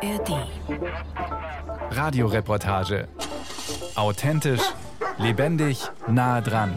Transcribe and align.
ARD. 0.00 0.46
Radioreportage. 1.90 3.08
Authentisch, 3.96 4.62
lebendig, 5.18 5.80
nah 6.06 6.40
dran. 6.40 6.72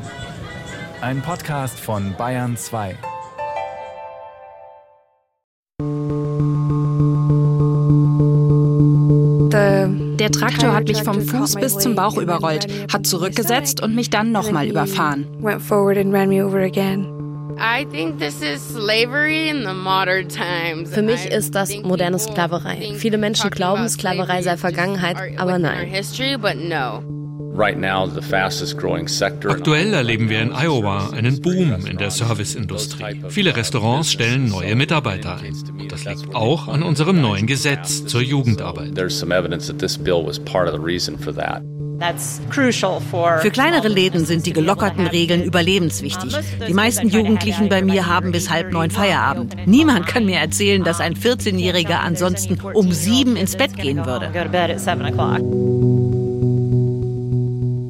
Ein 1.02 1.22
Podcast 1.22 1.80
von 1.80 2.16
Bayern 2.18 2.58
2. 2.58 2.98
Der 9.52 10.32
Traktor 10.32 10.74
hat 10.74 10.88
mich 10.88 11.04
vom 11.04 11.22
Fuß 11.22 11.56
bis 11.56 11.78
zum 11.80 11.96
Bauch 11.96 12.18
überrollt, 12.18 12.68
hat 12.94 13.08
zurückgesetzt 13.08 13.82
und 13.82 13.96
mich 13.96 14.10
dann 14.10 14.32
nochmal 14.32 14.68
überfahren. 14.68 15.28
Für 20.88 21.02
mich 21.02 21.26
ist 21.26 21.56
das 21.56 21.74
moderne 21.78 22.20
Sklaverei. 22.20 22.96
Viele 22.98 23.18
Menschen 23.18 23.50
glauben, 23.50 23.88
Sklaverei 23.88 24.42
sei 24.42 24.58
Vergangenheit, 24.58 25.16
aber 25.38 25.58
nein. 25.58 25.90
Aktuell 29.46 29.94
erleben 29.94 30.30
wir 30.30 30.42
in 30.42 30.52
Iowa 30.54 31.12
einen 31.12 31.42
Boom 31.42 31.86
in 31.86 31.98
der 31.98 32.12
Serviceindustrie. 32.12 33.22
Viele 33.30 33.56
Restaurants 33.56 34.12
stellen 34.12 34.50
neue 34.50 34.76
Mitarbeiter 34.76 35.38
ein. 35.38 35.54
Und 35.80 35.92
das 35.92 36.04
liegt 36.04 36.36
auch 36.36 36.68
an 36.68 36.84
unserem 36.84 37.22
neuen 37.22 37.48
Gesetz 37.48 38.06
zur 38.06 38.22
Jugendarbeit. 38.22 38.98
Für 43.42 43.52
kleinere 43.52 43.88
Läden 43.88 44.26
sind 44.26 44.46
die 44.46 44.54
gelockerten 44.54 45.08
Regeln 45.08 45.44
überlebenswichtig. 45.44 46.36
Die 46.68 46.74
meisten 46.74 47.10
Jugendlichen 47.10 47.70
bei 47.70 47.82
mir 47.82 48.08
haben 48.08 48.32
bis 48.32 48.50
halb 48.50 48.72
neun 48.72 48.92
Feierabend. 48.92 49.56
Niemand 49.68 50.08
kann 50.08 50.26
mir 50.26 50.38
erzählen, 50.38 50.84
dass 50.84 51.00
ein 51.00 51.16
14-Jähriger 51.16 52.00
ansonsten 52.00 52.60
um 52.62 52.92
sieben 52.92 53.36
ins 53.36 53.56
Bett 53.56 53.76
gehen 53.78 54.06
würde. 54.06 54.32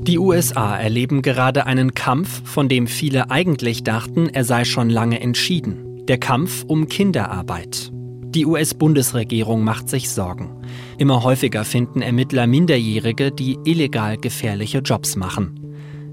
Die 0.03 0.17
USA 0.17 0.77
erleben 0.77 1.21
gerade 1.21 1.65
einen 1.65 1.93
Kampf, 1.93 2.41
von 2.43 2.67
dem 2.67 2.87
viele 2.87 3.29
eigentlich 3.29 3.83
dachten, 3.83 4.29
er 4.29 4.43
sei 4.43 4.65
schon 4.65 4.89
lange 4.89 5.21
entschieden. 5.21 6.05
Der 6.07 6.17
Kampf 6.17 6.65
um 6.67 6.89
Kinderarbeit. 6.89 7.91
Die 8.33 8.45
US-Bundesregierung 8.45 9.61
macht 9.61 9.89
sich 9.89 10.09
Sorgen. 10.09 10.61
Immer 10.97 11.21
häufiger 11.21 11.65
finden 11.65 12.01
Ermittler 12.01 12.47
Minderjährige, 12.47 13.29
die 13.29 13.57
illegal 13.65 14.15
gefährliche 14.15 14.77
Jobs 14.77 15.17
machen. 15.17 15.59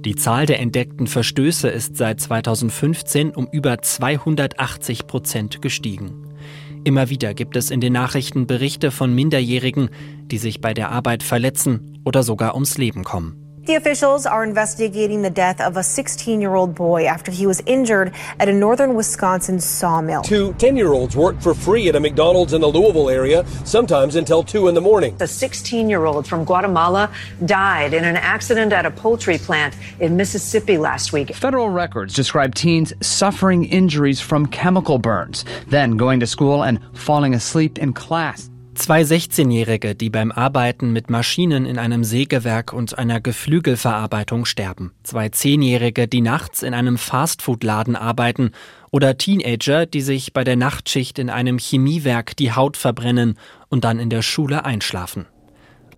Die 0.05 0.17
Zahl 0.17 0.45
der 0.45 0.59
entdeckten 0.59 1.07
Verstöße 1.07 1.69
ist 1.69 1.97
seit 1.97 2.21
2015 2.21 3.31
um 3.37 3.47
über 3.53 3.83
280 3.83 5.07
Prozent 5.07 5.63
gestiegen. 5.63 6.35
Immer 6.83 7.09
wieder 7.09 7.35
gibt 7.35 7.57
es 7.57 7.71
in 7.71 7.81
den 7.81 7.93
Nachrichten 7.93 8.49
Berichte 8.49 8.91
von 8.91 9.15
Minderjährigen, 9.15 9.89
die 10.27 10.39
sich 10.39 10.61
bei 10.61 10.75
der 10.75 10.91
Arbeit 10.91 11.23
verletzen 11.23 12.01
oder 12.05 12.25
sogar 12.25 12.55
ums 12.55 12.79
Leben 12.79 13.05
kommen. 13.05 13.48
The 13.69 13.75
officials 13.75 14.25
are 14.25 14.45
investigating 14.45 15.21
the 15.21 15.29
death 15.29 15.61
of 15.61 15.77
a 15.77 15.83
16 15.83 16.41
year 16.41 16.55
old 16.55 16.75
boy 16.75 17.05
after 17.05 17.31
he 17.31 17.47
was 17.47 17.61
injured 17.67 18.15
at 18.41 18.49
a 18.49 18.53
northern 18.55 18.95
Wisconsin 18.95 19.61
sawmill. 19.61 20.23
Two 20.23 20.55
10 20.55 20.75
year 20.75 20.95
olds 20.95 21.15
worked 21.15 21.43
for 21.43 21.53
free 21.53 21.87
at 21.91 21.95
a 21.95 22.01
McDonald's 22.01 22.55
in 22.55 22.63
the 22.63 22.67
Louisville 22.67 23.11
area, 23.11 23.47
sometimes 23.67 24.15
until 24.17 24.43
2 24.43 24.69
in 24.69 24.75
the 24.75 24.81
morning. 24.81 25.19
A 25.21 25.27
16 25.27 25.91
year 25.91 26.07
old 26.07 26.27
from 26.27 26.47
Guatemala 26.47 27.13
died 27.45 27.93
in 27.93 28.07
an 28.07 28.17
accident 28.17 28.73
at 28.73 28.87
a 28.87 28.91
poultry 28.91 29.37
plant 29.37 29.77
in 30.01 30.17
Mississippi 30.17 30.79
last 30.79 31.13
week. 31.13 31.35
Federal 31.35 31.69
records 31.69 32.15
describe 32.15 32.55
teens 32.55 32.95
suffering 33.03 33.67
injuries 33.67 34.19
from 34.19 34.47
chemical 34.47 34.99
burns, 34.99 35.45
then 35.67 35.99
going 35.99 36.21
to 36.21 36.27
school 36.27 36.63
and 36.63 36.81
falling 36.95 37.35
asleep 37.35 37.79
in 37.79 37.93
class. 37.93 38.49
Zwei 38.79 39.03
16-Jährige, 39.03 39.97
die 39.97 40.09
beim 40.09 40.31
Arbeiten 40.31 40.93
mit 40.93 41.11
Maschinen 41.11 41.67
in 41.67 41.79
einem 41.79 42.05
Sägewerk 42.05 42.73
und 42.73 42.97
einer 42.97 43.21
Geflügelverarbeitung 43.21 44.45
sterben. 44.45 44.93
Zwei 45.03 45.27
10-Jährige, 45.27 46.07
die 46.07 46.21
nachts 46.21 46.63
in 46.63 46.75
einem 46.75 46.97
Fastfood-Laden 46.97 47.97
arbeiten. 47.97 48.53
Oder 48.93 49.19
Teenager, 49.19 49.85
die 49.85 50.01
sich 50.01 50.33
bei 50.33 50.45
der 50.45 50.55
Nachtschicht 50.55 51.19
in 51.19 51.29
einem 51.29 51.59
Chemiewerk 51.59 52.37
die 52.37 52.53
Haut 52.53 52.77
verbrennen 52.77 53.37
und 53.69 53.83
dann 53.83 53.99
in 53.99 54.11
der 54.11 54.23
Schule 54.23 54.65
einschlafen. 54.65 55.27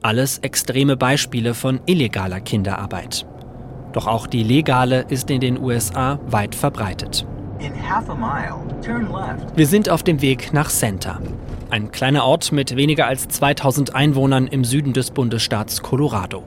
Alles 0.01 0.39
extreme 0.39 0.97
Beispiele 0.97 1.53
von 1.53 1.83
illegaler 1.85 2.41
Kinderarbeit. 2.41 3.27
Doch 3.93 4.07
auch 4.07 4.27
die 4.27 4.43
legale 4.43 5.05
ist 5.11 5.29
in 5.31 5.43
den 5.43 5.61
USA 5.61 6.19
weit 6.29 6.55
verbreitet. 6.55 7.27
Wir 9.55 9.67
sind 9.67 9.89
auf 9.89 10.03
dem 10.03 10.23
Weg 10.23 10.53
nach 10.53 10.71
Center, 10.71 11.21
ein 11.71 11.93
kleiner 11.93 12.25
Ort 12.25 12.53
mit 12.53 12.75
weniger 12.77 13.07
als 13.07 13.29
2000 13.29 13.95
Einwohnern 13.95 14.47
im 14.47 14.65
Süden 14.65 14.93
des 14.93 15.11
Bundesstaats 15.11 15.83
Colorado. 15.83 16.43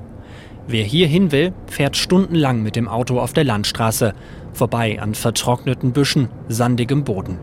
Wer 0.68 0.84
hier 0.84 1.08
hin 1.08 1.32
will, 1.32 1.54
fährt 1.68 1.98
stundenlang 1.98 2.64
mit 2.64 2.76
dem 2.76 2.88
Auto 2.88 3.20
auf 3.20 3.34
der 3.34 3.44
Landstraße, 3.44 4.14
vorbei 4.54 5.02
an 5.02 5.14
vertrockneten 5.14 5.92
Büschen, 5.92 6.30
sandigem 6.48 7.04
Boden. 7.04 7.38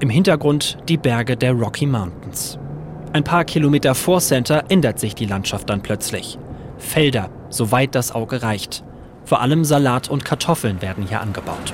Im 0.00 0.10
Hintergrund 0.10 0.78
die 0.88 0.96
Berge 0.96 1.36
der 1.36 1.52
Rocky 1.52 1.86
Mountains. 1.86 2.58
Ein 3.12 3.24
paar 3.24 3.44
Kilometer 3.44 3.94
vor 3.94 4.20
Center 4.20 4.64
ändert 4.68 4.98
sich 4.98 5.14
die 5.14 5.26
Landschaft 5.26 5.70
dann 5.70 5.82
plötzlich. 5.82 6.38
Felder, 6.78 7.30
soweit 7.48 7.94
das 7.94 8.14
Auge 8.14 8.42
reicht. 8.42 8.84
Vor 9.24 9.40
allem 9.40 9.64
Salat 9.64 10.10
und 10.10 10.24
Kartoffeln 10.24 10.82
werden 10.82 11.06
hier 11.08 11.20
angebaut. 11.20 11.72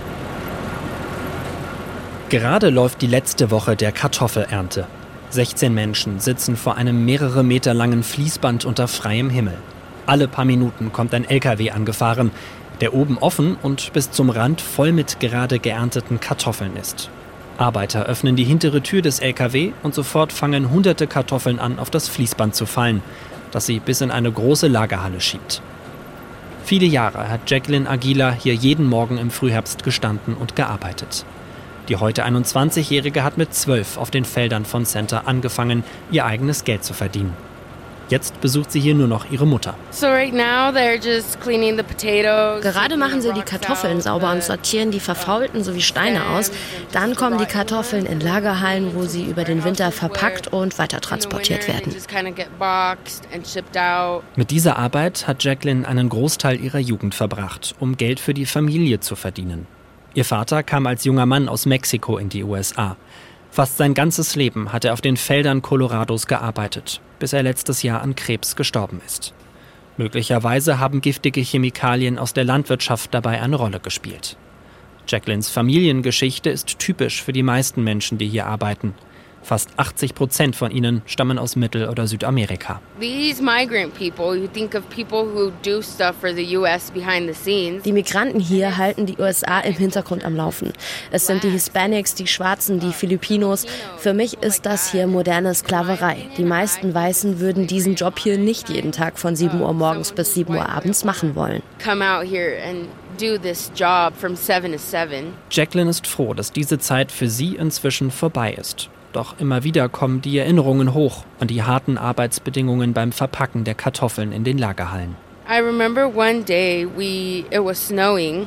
Gerade 2.32 2.70
läuft 2.70 3.02
die 3.02 3.08
letzte 3.08 3.50
Woche 3.50 3.76
der 3.76 3.92
Kartoffelernte. 3.92 4.86
16 5.28 5.74
Menschen 5.74 6.18
sitzen 6.18 6.56
vor 6.56 6.78
einem 6.78 7.04
mehrere 7.04 7.44
Meter 7.44 7.74
langen 7.74 8.02
Fließband 8.02 8.64
unter 8.64 8.88
freiem 8.88 9.28
Himmel. 9.28 9.58
Alle 10.06 10.28
paar 10.28 10.46
Minuten 10.46 10.92
kommt 10.92 11.12
ein 11.12 11.28
LKW 11.28 11.72
angefahren, 11.72 12.30
der 12.80 12.94
oben 12.94 13.18
offen 13.18 13.58
und 13.62 13.92
bis 13.92 14.12
zum 14.12 14.30
Rand 14.30 14.62
voll 14.62 14.92
mit 14.92 15.20
gerade 15.20 15.58
geernteten 15.58 16.20
Kartoffeln 16.20 16.74
ist. 16.74 17.10
Arbeiter 17.58 18.06
öffnen 18.06 18.34
die 18.34 18.44
hintere 18.44 18.80
Tür 18.80 19.02
des 19.02 19.18
LKW 19.18 19.72
und 19.82 19.94
sofort 19.94 20.32
fangen 20.32 20.70
hunderte 20.70 21.06
Kartoffeln 21.06 21.58
an, 21.58 21.78
auf 21.78 21.90
das 21.90 22.08
Fließband 22.08 22.54
zu 22.54 22.64
fallen, 22.64 23.02
das 23.50 23.66
sie 23.66 23.78
bis 23.78 24.00
in 24.00 24.10
eine 24.10 24.32
große 24.32 24.68
Lagerhalle 24.68 25.20
schiebt. 25.20 25.60
Viele 26.64 26.86
Jahre 26.86 27.28
hat 27.28 27.50
Jacqueline 27.50 27.90
Aguila 27.90 28.32
hier 28.32 28.54
jeden 28.54 28.86
Morgen 28.86 29.18
im 29.18 29.30
Frühherbst 29.30 29.82
gestanden 29.82 30.32
und 30.32 30.56
gearbeitet. 30.56 31.26
Die 31.88 31.96
heute 31.96 32.24
21-Jährige 32.24 33.24
hat 33.24 33.38
mit 33.38 33.54
zwölf 33.54 33.96
auf 33.96 34.10
den 34.10 34.24
Feldern 34.24 34.64
von 34.64 34.86
Center 34.86 35.26
angefangen, 35.26 35.82
ihr 36.10 36.24
eigenes 36.24 36.64
Geld 36.64 36.84
zu 36.84 36.94
verdienen. 36.94 37.34
Jetzt 38.08 38.40
besucht 38.42 38.70
sie 38.70 38.78
hier 38.78 38.94
nur 38.94 39.06
noch 39.08 39.30
ihre 39.30 39.46
Mutter. 39.46 39.74
Gerade 42.60 42.96
machen 42.98 43.22
sie 43.22 43.32
die 43.32 43.40
Kartoffeln 43.40 44.02
sauber 44.02 44.32
und 44.32 44.42
sortieren 44.42 44.90
die 44.90 45.00
verfaulten 45.00 45.64
sowie 45.64 45.80
Steine 45.80 46.26
aus. 46.28 46.52
Dann 46.92 47.16
kommen 47.16 47.38
die 47.38 47.46
Kartoffeln 47.46 48.04
in 48.04 48.20
Lagerhallen, 48.20 48.94
wo 48.94 49.04
sie 49.04 49.24
über 49.24 49.44
den 49.44 49.64
Winter 49.64 49.90
verpackt 49.92 50.48
und 50.48 50.78
weiter 50.78 51.00
transportiert 51.00 51.66
werden. 51.68 51.94
Mit 54.36 54.50
dieser 54.50 54.76
Arbeit 54.76 55.26
hat 55.26 55.42
Jacqueline 55.42 55.88
einen 55.88 56.10
Großteil 56.10 56.60
ihrer 56.60 56.80
Jugend 56.80 57.14
verbracht, 57.14 57.74
um 57.80 57.96
Geld 57.96 58.20
für 58.20 58.34
die 58.34 58.44
Familie 58.44 59.00
zu 59.00 59.16
verdienen. 59.16 59.66
Ihr 60.14 60.24
Vater 60.26 60.62
kam 60.62 60.86
als 60.86 61.04
junger 61.04 61.26
Mann 61.26 61.48
aus 61.48 61.64
Mexiko 61.64 62.18
in 62.18 62.28
die 62.28 62.44
USA. 62.44 62.96
Fast 63.50 63.78
sein 63.78 63.94
ganzes 63.94 64.36
Leben 64.36 64.72
hat 64.72 64.84
er 64.84 64.92
auf 64.92 65.00
den 65.00 65.16
Feldern 65.16 65.62
Colorados 65.62 66.26
gearbeitet, 66.26 67.00
bis 67.18 67.32
er 67.32 67.42
letztes 67.42 67.82
Jahr 67.82 68.02
an 68.02 68.14
Krebs 68.14 68.56
gestorben 68.56 69.00
ist. 69.06 69.32
Möglicherweise 69.96 70.78
haben 70.78 71.00
giftige 71.00 71.40
Chemikalien 71.40 72.18
aus 72.18 72.32
der 72.32 72.44
Landwirtschaft 72.44 73.12
dabei 73.14 73.40
eine 73.40 73.56
Rolle 73.56 73.80
gespielt. 73.80 74.36
Jacquelines 75.06 75.50
Familiengeschichte 75.50 76.50
ist 76.50 76.78
typisch 76.78 77.22
für 77.22 77.32
die 77.32 77.42
meisten 77.42 77.82
Menschen, 77.82 78.18
die 78.18 78.28
hier 78.28 78.46
arbeiten. 78.46 78.94
Fast 79.42 79.70
80 79.76 80.14
Prozent 80.14 80.56
von 80.56 80.70
ihnen 80.70 81.02
stammen 81.06 81.38
aus 81.38 81.56
Mittel- 81.56 81.88
oder 81.88 82.06
Südamerika. 82.06 82.80
Die 87.84 87.92
Migranten 87.92 88.40
hier 88.40 88.76
halten 88.76 89.06
die 89.06 89.18
USA 89.18 89.60
im 89.60 89.74
Hintergrund 89.74 90.24
am 90.24 90.36
Laufen. 90.36 90.72
Es 91.10 91.26
sind 91.26 91.42
die 91.42 91.50
Hispanics, 91.50 92.14
die 92.14 92.26
Schwarzen, 92.26 92.78
die 92.78 92.92
Filipinos. 92.92 93.66
Für 93.98 94.14
mich 94.14 94.38
ist 94.42 94.64
das 94.66 94.92
hier 94.92 95.06
moderne 95.06 95.54
Sklaverei. 95.54 96.16
Die 96.36 96.44
meisten 96.44 96.94
Weißen 96.94 97.40
würden 97.40 97.66
diesen 97.66 97.96
Job 97.96 98.18
hier 98.18 98.38
nicht 98.38 98.68
jeden 98.68 98.92
Tag 98.92 99.18
von 99.18 99.34
7 99.34 99.60
Uhr 99.60 99.72
morgens 99.72 100.12
bis 100.12 100.34
7 100.34 100.54
Uhr 100.54 100.68
abends 100.68 101.04
machen 101.04 101.34
wollen. 101.34 101.62
Jacqueline 105.50 105.90
ist 105.90 106.06
froh, 106.06 106.34
dass 106.34 106.52
diese 106.52 106.78
Zeit 106.78 107.12
für 107.12 107.28
sie 107.28 107.56
inzwischen 107.56 108.10
vorbei 108.10 108.52
ist. 108.52 108.88
Doch 109.12 109.38
immer 109.38 109.62
wieder 109.62 109.88
kommen 109.88 110.22
die 110.22 110.38
Erinnerungen 110.38 110.94
hoch 110.94 111.24
an 111.38 111.48
die 111.48 111.62
harten 111.62 111.98
Arbeitsbedingungen 111.98 112.94
beim 112.94 113.12
Verpacken 113.12 113.64
der 113.64 113.74
Kartoffeln 113.74 114.32
in 114.32 114.42
den 114.42 114.56
Lagerhallen. 114.56 115.16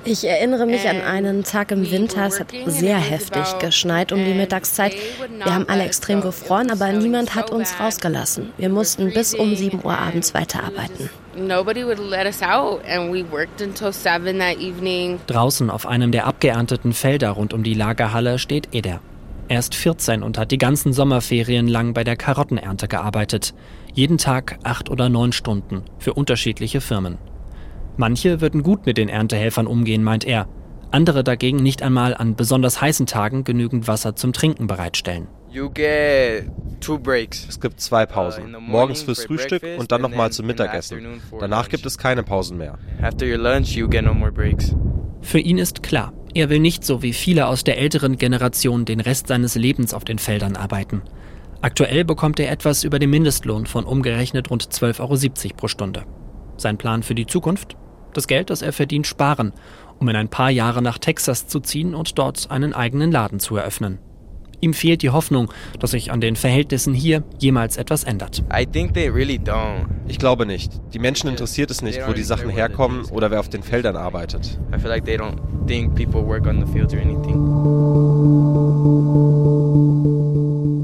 Ich 0.05 0.23
erinnere 0.23 0.65
mich 0.65 0.89
an 0.89 1.01
einen 1.01 1.43
Tag 1.43 1.71
im 1.71 1.91
Winter, 1.91 2.25
es 2.25 2.39
hat 2.39 2.47
sehr 2.65 2.97
heftig 2.97 3.59
geschneit 3.59 4.11
um 4.11 4.25
die 4.25 4.33
Mittagszeit. 4.33 4.95
Wir 5.43 5.53
haben 5.53 5.69
alle 5.69 5.83
extrem 5.83 6.21
gefroren, 6.21 6.71
aber 6.71 6.91
niemand 6.93 7.35
hat 7.35 7.51
uns 7.51 7.79
rausgelassen. 7.79 8.51
Wir 8.57 8.69
mussten 8.69 9.13
bis 9.13 9.35
um 9.35 9.55
7 9.55 9.83
Uhr 9.83 9.95
abends 9.95 10.33
weiterarbeiten. 10.33 11.09
Draußen 15.27 15.69
auf 15.69 15.85
einem 15.85 16.11
der 16.11 16.25
abgeernteten 16.25 16.93
Felder 16.93 17.31
rund 17.31 17.53
um 17.53 17.61
die 17.61 17.73
Lagerhalle 17.75 18.39
steht 18.39 18.69
Eder. 18.71 18.99
Er 19.47 19.59
ist 19.59 19.75
14 19.75 20.23
und 20.23 20.39
hat 20.39 20.51
die 20.51 20.57
ganzen 20.57 20.91
Sommerferien 20.91 21.67
lang 21.67 21.93
bei 21.93 22.03
der 22.03 22.15
Karottenernte 22.15 22.87
gearbeitet. 22.87 23.53
Jeden 23.93 24.17
Tag 24.17 24.57
acht 24.63 24.89
oder 24.89 25.07
neun 25.07 25.33
Stunden 25.33 25.83
für 25.99 26.13
unterschiedliche 26.13 26.81
Firmen. 26.81 27.19
Manche 27.95 28.41
würden 28.41 28.63
gut 28.63 28.87
mit 28.87 28.97
den 28.97 29.07
Erntehelfern 29.07 29.67
umgehen, 29.67 30.03
meint 30.03 30.25
er. 30.25 30.47
Andere 30.91 31.23
dagegen 31.23 31.57
nicht 31.57 31.83
einmal 31.83 32.15
an 32.15 32.35
besonders 32.35 32.81
heißen 32.81 33.05
Tagen 33.05 33.43
genügend 33.43 33.87
Wasser 33.87 34.15
zum 34.15 34.33
Trinken 34.33 34.65
bereitstellen. 34.67 35.27
Es 37.47 37.59
gibt 37.61 37.79
zwei 37.79 38.05
Pausen. 38.05 38.55
Morgens 38.59 39.03
fürs 39.03 39.25
Frühstück 39.25 39.63
und 39.77 39.91
dann 39.91 40.01
nochmal 40.01 40.31
zum 40.31 40.47
Mittagessen. 40.47 41.21
Danach 41.39 41.69
gibt 41.69 41.85
es 41.85 41.97
keine 41.97 42.23
Pausen 42.23 42.57
mehr. 42.57 42.77
Für 45.21 45.39
ihn 45.39 45.57
ist 45.57 45.83
klar, 45.83 46.13
er 46.35 46.49
will 46.49 46.59
nicht 46.59 46.83
so 46.83 47.01
wie 47.01 47.13
viele 47.13 47.47
aus 47.47 47.63
der 47.63 47.77
älteren 47.79 48.17
Generation 48.17 48.83
den 48.83 48.99
Rest 48.99 49.27
seines 49.27 49.55
Lebens 49.55 49.93
auf 49.93 50.03
den 50.03 50.19
Feldern 50.19 50.57
arbeiten. 50.57 51.01
Aktuell 51.61 52.03
bekommt 52.03 52.39
er 52.41 52.51
etwas 52.51 52.83
über 52.83 52.99
den 52.99 53.09
Mindestlohn 53.09 53.65
von 53.65 53.85
umgerechnet 53.85 54.51
rund 54.51 54.63
12,70 54.63 54.99
Euro 54.99 55.55
pro 55.55 55.67
Stunde. 55.69 56.03
Sein 56.57 56.77
Plan 56.77 57.03
für 57.03 57.15
die 57.15 57.25
Zukunft? 57.25 57.77
Das 58.13 58.27
Geld, 58.27 58.49
das 58.49 58.61
er 58.61 58.73
verdient, 58.73 59.07
sparen, 59.07 59.53
um 59.97 60.09
in 60.09 60.15
ein 60.17 60.29
paar 60.29 60.49
Jahre 60.49 60.81
nach 60.81 60.97
Texas 60.97 61.47
zu 61.47 61.61
ziehen 61.61 61.95
und 61.95 62.19
dort 62.19 62.51
einen 62.51 62.73
eigenen 62.73 63.13
Laden 63.13 63.39
zu 63.39 63.55
eröffnen. 63.55 63.99
Ihm 64.59 64.73
fehlt 64.73 65.03
die 65.03 65.09
Hoffnung, 65.09 65.51
dass 65.79 65.91
sich 65.91 66.11
an 66.11 66.21
den 66.21 66.35
Verhältnissen 66.35 66.93
hier 66.93 67.23
jemals 67.39 67.77
etwas 67.77 68.03
ändert. 68.03 68.43
Ich 70.07 70.19
glaube 70.19 70.45
nicht. 70.45 70.81
Die 70.93 70.99
Menschen 70.99 71.29
interessiert 71.29 71.71
es 71.71 71.81
nicht, 71.81 72.05
wo 72.07 72.13
die 72.13 72.23
Sachen 72.23 72.49
herkommen 72.49 73.05
oder 73.05 73.31
wer 73.31 73.39
auf 73.39 73.49
den 73.49 73.63
Feldern 73.63 73.95
arbeitet. 73.95 74.59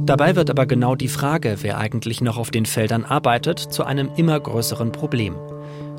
Dabei 0.05 0.35
wird 0.35 0.49
aber 0.49 0.65
genau 0.65 0.95
die 0.95 1.07
Frage, 1.07 1.57
wer 1.61 1.77
eigentlich 1.77 2.21
noch 2.21 2.37
auf 2.37 2.49
den 2.51 2.65
Feldern 2.65 3.05
arbeitet, 3.05 3.59
zu 3.59 3.83
einem 3.83 4.09
immer 4.17 4.39
größeren 4.39 4.91
Problem. 4.91 5.35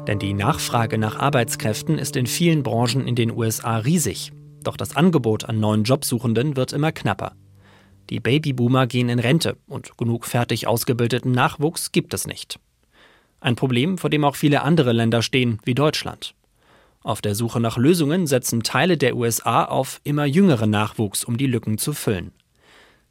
Denn 0.07 0.19
die 0.19 0.35
Nachfrage 0.35 0.99
nach 0.99 1.17
Arbeitskräften 1.19 1.97
ist 1.99 2.17
in 2.17 2.27
vielen 2.27 2.63
Branchen 2.63 3.07
in 3.07 3.15
den 3.15 3.31
USA 3.31 3.77
riesig. 3.77 4.33
Doch 4.65 4.77
das 4.77 4.97
Angebot 4.97 5.45
an 5.45 5.61
neuen 5.61 5.85
Jobsuchenden 5.85 6.57
wird 6.57 6.73
immer 6.73 6.91
knapper. 6.91 7.33
Die 8.11 8.21
Babyboomer 8.21 8.87
gehen 8.87 9.09
in 9.09 9.21
Rente 9.21 9.57
und 9.69 9.97
genug 9.97 10.27
fertig 10.27 10.67
ausgebildeten 10.67 11.33
Nachwuchs 11.33 11.93
gibt 11.93 12.15
es 12.15 12.27
nicht. 12.27 12.59
Ein 13.41 13.57
Problem, 13.57 13.97
vor 13.97 14.11
dem 14.11 14.25
auch 14.25 14.37
viele 14.37 14.63
andere 14.63 14.93
Länder 14.93 15.23
stehen, 15.23 15.59
wie 15.65 15.75
Deutschland. 15.75 16.35
Auf 17.03 17.21
der 17.21 17.35
Suche 17.35 17.61
nach 17.61 17.77
Lösungen 17.77 18.27
setzen 18.27 18.63
Teile 18.63 18.97
der 18.97 19.17
USA 19.17 19.65
auf 19.65 20.01
immer 20.05 20.25
jüngeren 20.25 20.71
Nachwuchs, 20.71 21.25
um 21.25 21.37
die 21.37 21.47
Lücken 21.47 21.79
zu 21.79 21.93
füllen. 21.93 22.33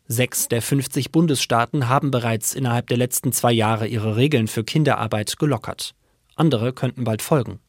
Sechs 0.07 0.47
der 0.47 0.61
50 0.61 1.11
Bundesstaaten 1.11 1.87
haben 1.87 2.11
bereits 2.11 2.53
innerhalb 2.53 2.87
der 2.87 2.97
letzten 2.97 3.31
zwei 3.31 3.51
Jahre 3.51 3.87
ihre 3.87 4.15
Regeln 4.15 4.47
für 4.47 4.63
Kinderarbeit 4.63 5.37
gelockert. 5.37 5.93
Andere 6.35 6.73
könnten 6.73 7.03
bald 7.03 7.21
folgen. 7.21 7.59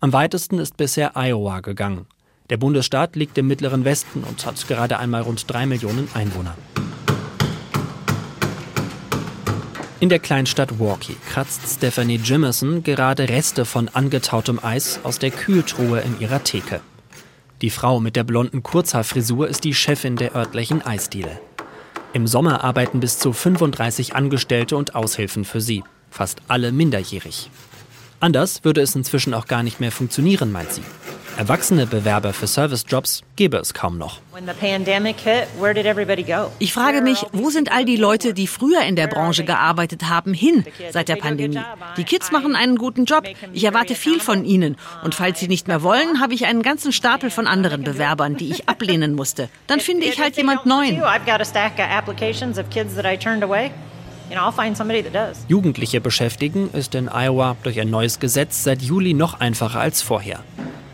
Am 0.00 0.12
weitesten 0.12 0.58
ist 0.58 0.76
bisher 0.76 1.16
Iowa 1.16 1.60
gegangen. 1.60 2.06
Der 2.48 2.56
Bundesstaat 2.56 3.16
liegt 3.16 3.36
im 3.38 3.46
mittleren 3.46 3.84
Westen 3.84 4.24
und 4.24 4.44
hat 4.44 4.66
gerade 4.68 4.98
einmal 4.98 5.22
rund 5.22 5.50
drei 5.50 5.66
Millionen 5.66 6.08
Einwohner. 6.14 6.56
In 10.00 10.08
der 10.08 10.18
Kleinstadt 10.18 10.78
Walkie 10.78 11.16
kratzt 11.28 11.60
Stephanie 11.68 12.16
Jimerson 12.16 12.82
gerade 12.82 13.28
Reste 13.28 13.66
von 13.66 13.90
angetautem 13.90 14.58
Eis 14.58 14.98
aus 15.02 15.18
der 15.18 15.30
Kühltruhe 15.30 16.00
in 16.00 16.18
ihrer 16.18 16.42
Theke. 16.42 16.80
Die 17.60 17.68
Frau 17.68 18.00
mit 18.00 18.16
der 18.16 18.24
blonden 18.24 18.62
Kurzhaarfrisur 18.62 19.46
ist 19.46 19.62
die 19.64 19.74
Chefin 19.74 20.16
der 20.16 20.34
örtlichen 20.34 20.80
Eisdiele. 20.80 21.38
Im 22.14 22.26
Sommer 22.26 22.64
arbeiten 22.64 23.00
bis 23.00 23.18
zu 23.18 23.34
35 23.34 24.16
Angestellte 24.16 24.78
und 24.78 24.94
Aushilfen 24.94 25.44
für 25.44 25.60
sie, 25.60 25.84
fast 26.10 26.40
alle 26.48 26.72
minderjährig. 26.72 27.50
Anders 28.20 28.64
würde 28.64 28.80
es 28.80 28.94
inzwischen 28.94 29.34
auch 29.34 29.46
gar 29.46 29.62
nicht 29.62 29.80
mehr 29.80 29.92
funktionieren, 29.92 30.50
meint 30.50 30.72
sie. 30.72 30.82
Erwachsene 31.36 31.86
Bewerber 31.86 32.32
für 32.32 32.46
Servicejobs 32.46 33.22
gäbe 33.36 33.56
es 33.58 33.72
kaum 33.72 33.96
noch. 33.98 34.18
Ich 36.58 36.72
frage 36.72 37.00
mich, 37.00 37.24
wo 37.32 37.50
sind 37.50 37.72
all 37.72 37.84
die 37.84 37.96
Leute, 37.96 38.34
die 38.34 38.46
früher 38.46 38.82
in 38.82 38.96
der 38.96 39.06
Branche 39.06 39.44
gearbeitet 39.44 40.08
haben, 40.08 40.34
hin 40.34 40.64
seit 40.90 41.08
der 41.08 41.16
Pandemie? 41.16 41.60
Die 41.96 42.04
Kids 42.04 42.30
machen 42.30 42.54
einen 42.56 42.76
guten 42.76 43.04
Job. 43.04 43.24
Ich 43.52 43.64
erwarte 43.64 43.94
viel 43.94 44.20
von 44.20 44.44
ihnen. 44.44 44.76
Und 45.02 45.14
falls 45.14 45.40
sie 45.40 45.48
nicht 45.48 45.68
mehr 45.68 45.82
wollen, 45.82 46.20
habe 46.20 46.34
ich 46.34 46.46
einen 46.46 46.62
ganzen 46.62 46.92
Stapel 46.92 47.30
von 47.30 47.46
anderen 47.46 47.84
Bewerbern, 47.84 48.36
die 48.36 48.50
ich 48.50 48.68
ablehnen 48.68 49.14
musste. 49.14 49.48
Dann 49.66 49.80
finde 49.80 50.06
ich 50.06 50.20
halt 50.20 50.36
jemand 50.36 50.66
Neuen. 50.66 51.02
Jugendliche 55.48 56.00
beschäftigen 56.00 56.70
ist 56.72 56.94
in 56.94 57.08
Iowa 57.08 57.56
durch 57.62 57.80
ein 57.80 57.90
neues 57.90 58.20
Gesetz 58.20 58.62
seit 58.62 58.80
Juli 58.80 59.12
noch 59.12 59.40
einfacher 59.40 59.80
als 59.80 60.02
vorher. 60.02 60.44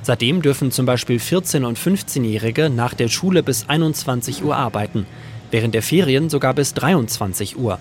Seitdem 0.06 0.40
dürfen 0.40 0.70
zum 0.70 0.86
Beispiel 0.86 1.16
14- 1.16 1.64
und 1.64 1.80
15-Jährige 1.80 2.70
nach 2.70 2.94
der 2.94 3.08
Schule 3.08 3.42
bis 3.42 3.68
21 3.68 4.44
Uhr 4.44 4.54
arbeiten, 4.54 5.04
während 5.50 5.74
der 5.74 5.82
Ferien 5.82 6.30
sogar 6.30 6.54
bis 6.54 6.74
23 6.74 7.56
Uhr. 7.56 7.80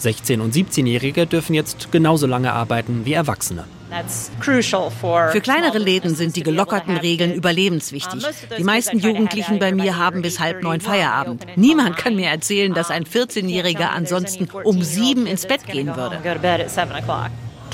16- 0.00 0.38
und 0.38 0.54
17-Jährige 0.54 1.26
dürfen 1.26 1.54
jetzt 1.54 1.90
genauso 1.90 2.28
lange 2.28 2.52
arbeiten 2.52 3.04
wie 3.06 3.14
Erwachsene. 3.14 3.64
Für 3.90 5.40
kleinere 5.40 5.78
Läden 5.78 6.14
sind 6.14 6.36
die 6.36 6.44
gelockerten 6.44 6.96
Regeln 6.96 7.34
überlebenswichtig. 7.34 8.24
Die 8.56 8.62
meisten 8.62 9.00
Jugendlichen 9.00 9.58
bei 9.58 9.72
mir 9.72 9.96
haben 9.96 10.22
bis 10.22 10.38
halb 10.38 10.62
neun 10.62 10.80
Feierabend. 10.80 11.44
Niemand 11.56 11.96
kann 11.96 12.14
mir 12.14 12.28
erzählen, 12.28 12.72
dass 12.72 12.92
ein 12.92 13.02
14-Jähriger 13.02 13.88
ansonsten 13.88 14.48
um 14.62 14.84
sieben 14.84 15.26
ins 15.26 15.44
Bett 15.48 15.66
gehen 15.66 15.96
würde. 15.96 16.20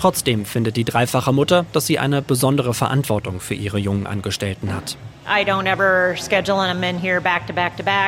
Trotzdem 0.05 0.45
findet 0.45 0.77
die 0.77 0.85
dreifache 0.85 1.33
Mutter, 1.33 1.65
dass 1.73 1.87
sie 1.87 1.99
eine 1.99 2.21
besondere 2.21 2.75
Verantwortung 2.75 3.41
für 3.41 3.55
ihre 3.55 3.79
jungen 3.79 4.07
Angestellten 4.07 4.75
hat. 4.75 4.99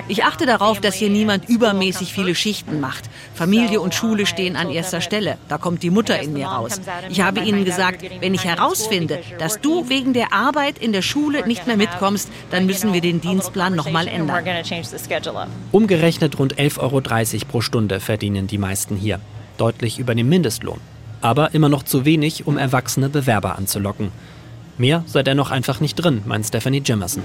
Ich 0.08 0.22
achte 0.22 0.44
darauf, 0.44 0.80
dass 0.82 0.94
hier 0.94 1.08
niemand 1.08 1.48
übermäßig 1.48 2.12
viele 2.12 2.34
Schichten 2.34 2.80
macht. 2.80 3.08
Familie 3.34 3.80
und 3.80 3.94
Schule 3.94 4.26
stehen 4.26 4.56
an 4.56 4.68
erster 4.68 5.00
Stelle. 5.00 5.38
Da 5.48 5.56
kommt 5.56 5.82
die 5.82 5.88
Mutter 5.88 6.20
in 6.20 6.34
mir 6.34 6.48
raus. 6.48 6.82
Ich 7.08 7.22
habe 7.22 7.40
ihnen 7.40 7.64
gesagt, 7.64 8.04
wenn 8.20 8.34
ich 8.34 8.44
herausfinde, 8.44 9.20
dass 9.38 9.62
du 9.62 9.88
wegen 9.88 10.12
der 10.12 10.34
Arbeit 10.34 10.76
in 10.76 10.92
der 10.92 11.00
Schule 11.00 11.46
nicht 11.46 11.66
mehr 11.66 11.78
mitkommst, 11.78 12.28
dann 12.50 12.66
müssen 12.66 12.92
wir 12.92 13.00
den 13.00 13.22
Dienstplan 13.22 13.74
nochmal 13.74 14.06
ändern. 14.06 14.44
Umgerechnet 15.72 16.38
rund 16.38 16.56
11,30 16.56 16.78
Euro 16.78 17.46
pro 17.48 17.62
Stunde 17.62 18.00
verdienen 18.00 18.48
die 18.48 18.58
meisten 18.58 18.96
hier. 18.96 19.18
Deutlich 19.56 19.98
über 19.98 20.14
dem 20.14 20.28
Mindestlohn 20.28 20.78
aber 21.20 21.54
immer 21.54 21.68
noch 21.68 21.82
zu 21.82 22.04
wenig, 22.04 22.46
um 22.46 22.58
erwachsene 22.58 23.08
Bewerber 23.08 23.56
anzulocken. 23.56 24.12
Mehr 24.78 25.02
sei 25.06 25.22
dennoch 25.22 25.50
einfach 25.50 25.80
nicht 25.80 25.94
drin, 25.94 26.20
meint 26.26 26.44
Stephanie 26.44 26.82
Jimerson. 26.84 27.22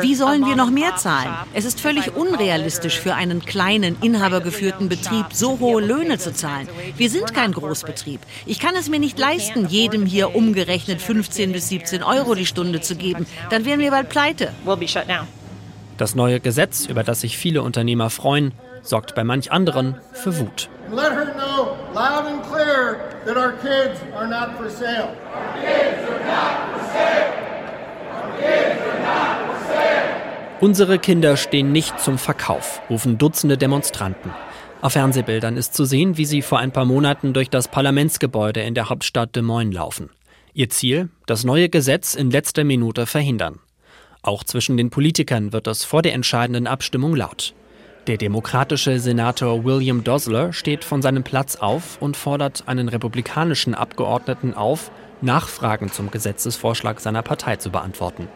Wie 0.00 0.14
sollen 0.14 0.46
wir 0.46 0.56
noch 0.56 0.70
mehr 0.70 0.96
zahlen? 0.96 1.34
Es 1.52 1.66
ist 1.66 1.78
völlig 1.78 2.16
unrealistisch 2.16 2.98
für 2.98 3.14
einen 3.14 3.44
kleinen, 3.44 3.98
inhabergeführten 4.00 4.88
Betrieb 4.88 5.26
so 5.34 5.58
hohe 5.60 5.82
Löhne 5.82 6.16
zu 6.16 6.32
zahlen. 6.32 6.68
Wir 6.96 7.10
sind 7.10 7.34
kein 7.34 7.52
Großbetrieb. 7.52 8.20
Ich 8.46 8.60
kann 8.60 8.74
es 8.76 8.88
mir 8.88 8.98
nicht 8.98 9.18
leisten, 9.18 9.66
jedem 9.68 10.06
hier 10.06 10.34
umgerechnet 10.34 11.02
15 11.02 11.52
bis 11.52 11.68
17 11.68 12.02
Euro 12.02 12.34
die 12.34 12.46
Stunde 12.46 12.80
zu 12.80 12.96
geben. 12.96 13.26
Dann 13.50 13.66
wären 13.66 13.80
wir 13.80 13.90
bald 13.90 14.08
pleite. 14.08 14.54
Das 15.98 16.14
neue 16.14 16.40
Gesetz, 16.40 16.86
über 16.86 17.04
das 17.04 17.20
sich 17.20 17.36
viele 17.36 17.62
Unternehmer 17.62 18.08
freuen, 18.08 18.52
sorgt 18.82 19.14
bei 19.14 19.24
manch 19.24 19.52
anderen 19.52 19.96
für 20.12 20.38
Wut. 20.38 20.68
Unsere 30.60 30.98
Kinder 30.98 31.36
stehen 31.36 31.72
nicht 31.72 31.98
zum 32.00 32.18
Verkauf, 32.18 32.82
rufen 32.90 33.16
Dutzende 33.16 33.56
Demonstranten. 33.56 34.30
Auf 34.82 34.92
Fernsehbildern 34.92 35.56
ist 35.56 35.74
zu 35.74 35.84
sehen, 35.84 36.16
wie 36.16 36.24
sie 36.24 36.42
vor 36.42 36.58
ein 36.58 36.72
paar 36.72 36.84
Monaten 36.84 37.32
durch 37.32 37.50
das 37.50 37.68
Parlamentsgebäude 37.68 38.60
in 38.60 38.74
der 38.74 38.88
Hauptstadt 38.88 39.36
Des 39.36 39.42
Moines 39.42 39.74
laufen. 39.74 40.10
Ihr 40.52 40.68
Ziel, 40.68 41.08
das 41.26 41.44
neue 41.44 41.68
Gesetz 41.68 42.14
in 42.14 42.30
letzter 42.30 42.64
Minute 42.64 43.06
verhindern. 43.06 43.60
Auch 44.22 44.44
zwischen 44.44 44.76
den 44.76 44.90
Politikern 44.90 45.52
wird 45.52 45.66
es 45.66 45.84
vor 45.84 46.02
der 46.02 46.12
entscheidenden 46.12 46.66
Abstimmung 46.66 47.16
laut. 47.16 47.54
Der 48.10 48.18
demokratische 48.18 48.98
Senator 48.98 49.62
William 49.62 50.02
Dosler 50.02 50.52
steht 50.52 50.82
von 50.82 51.00
seinem 51.00 51.22
Platz 51.22 51.54
auf 51.54 52.02
und 52.02 52.16
fordert 52.16 52.64
einen 52.66 52.88
republikanischen 52.88 53.72
Abgeordneten 53.72 54.52
auf, 54.52 54.90
Nachfragen 55.20 55.92
zum 55.92 56.10
Gesetzesvorschlag 56.10 56.98
seiner 56.98 57.22
Partei 57.22 57.54
zu 57.54 57.70
beantworten. 57.70 58.26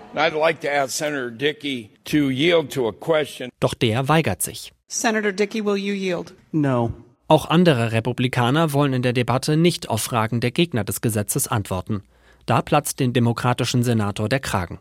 Doch 3.59 3.75
der 3.75 4.09
weigert 4.09 4.43
sich. 4.43 4.73
Senator 4.87 5.33
Dickey, 5.33 5.65
will 5.65 5.77
you 5.77 5.93
yield? 5.93 6.35
No. 6.53 6.93
Auch 7.27 7.51
andere 7.51 7.91
Republikaner 7.91 8.73
wollen 8.73 8.93
in 8.93 9.03
der 9.03 9.13
Debatte 9.13 9.57
nicht 9.57 9.91
auf 9.91 10.03
Fragen 10.03 10.39
der 10.39 10.53
Gegner 10.53 10.85
des 10.85 11.01
Gesetzes 11.01 11.49
antworten. 11.49 12.05
Da 12.47 12.61
platzt 12.61 13.01
den 13.01 13.13
demokratischen 13.15 13.83
Senator 13.83 14.29
der 14.29 14.41
Kragen. 14.41 14.79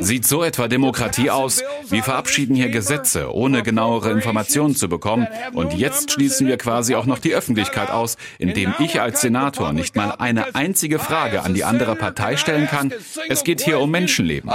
Sieht 0.00 0.26
so 0.26 0.42
etwa 0.42 0.68
Demokratie 0.68 1.30
aus? 1.30 1.62
Wir 1.88 2.02
verabschieden 2.02 2.54
hier 2.54 2.68
Gesetze, 2.68 3.32
ohne 3.32 3.62
genauere 3.62 4.10
Informationen 4.10 4.74
zu 4.74 4.88
bekommen. 4.88 5.26
Und 5.54 5.74
jetzt 5.74 6.10
schließen 6.10 6.46
wir 6.48 6.58
quasi 6.58 6.96
auch 6.96 7.06
noch 7.06 7.18
die 7.18 7.34
Öffentlichkeit 7.34 7.90
aus, 7.90 8.16
indem 8.38 8.74
ich 8.78 9.00
als 9.00 9.20
Senator 9.20 9.72
nicht 9.72 9.96
mal 9.96 10.10
eine 10.10 10.54
einzige 10.54 10.98
Frage 10.98 11.42
an 11.42 11.54
die 11.54 11.64
andere 11.64 11.94
Partei 11.96 12.36
stellen 12.36 12.66
kann. 12.66 12.92
Es 13.28 13.44
geht 13.44 13.60
hier 13.60 13.78
um 13.78 13.90
Menschenleben. 13.90 14.50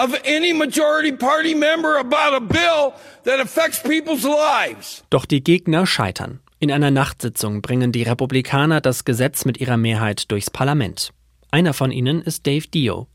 Doch 5.09 5.25
die 5.25 5.43
Gegner 5.43 5.87
scheitern. 5.87 6.42
In 6.63 6.71
einer 6.71 6.91
Nachtsitzung 6.91 7.61
bringen 7.61 7.91
die 7.91 8.03
Republikaner 8.03 8.79
das 8.79 9.03
Gesetz 9.03 9.43
mit 9.43 9.59
ihrer 9.59 9.75
Mehrheit 9.75 10.31
durchs 10.31 10.49
Parlament. 10.49 11.11
Einer 11.51 11.73
von 11.73 11.91
ihnen 11.91 12.21
ist 12.21 12.47
Dave 12.47 12.65
Dio. 12.69 13.07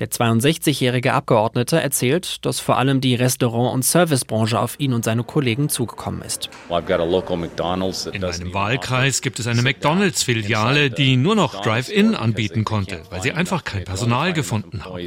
Der 0.00 0.10
62-jährige 0.10 1.12
Abgeordnete 1.12 1.80
erzählt, 1.80 2.44
dass 2.44 2.58
vor 2.58 2.76
allem 2.76 3.00
die 3.00 3.14
Restaurant- 3.14 3.72
und 3.72 3.84
Servicebranche 3.84 4.58
auf 4.58 4.80
ihn 4.80 4.94
und 4.94 5.04
seine 5.04 5.22
Kollegen 5.22 5.68
zugekommen 5.68 6.22
ist. 6.22 6.50
In 6.68 8.20
meinem 8.20 8.54
Wahlkreis 8.54 9.22
gibt 9.22 9.38
es 9.38 9.46
eine 9.46 9.62
McDonalds-Filiale, 9.62 10.90
die 10.90 11.16
nur 11.16 11.36
noch 11.36 11.62
Drive-In 11.62 12.16
anbieten 12.16 12.64
konnte, 12.64 13.02
weil 13.10 13.22
sie 13.22 13.30
einfach 13.30 13.62
kein 13.62 13.84
Personal 13.84 14.32
gefunden 14.32 14.84
haben. 14.84 14.98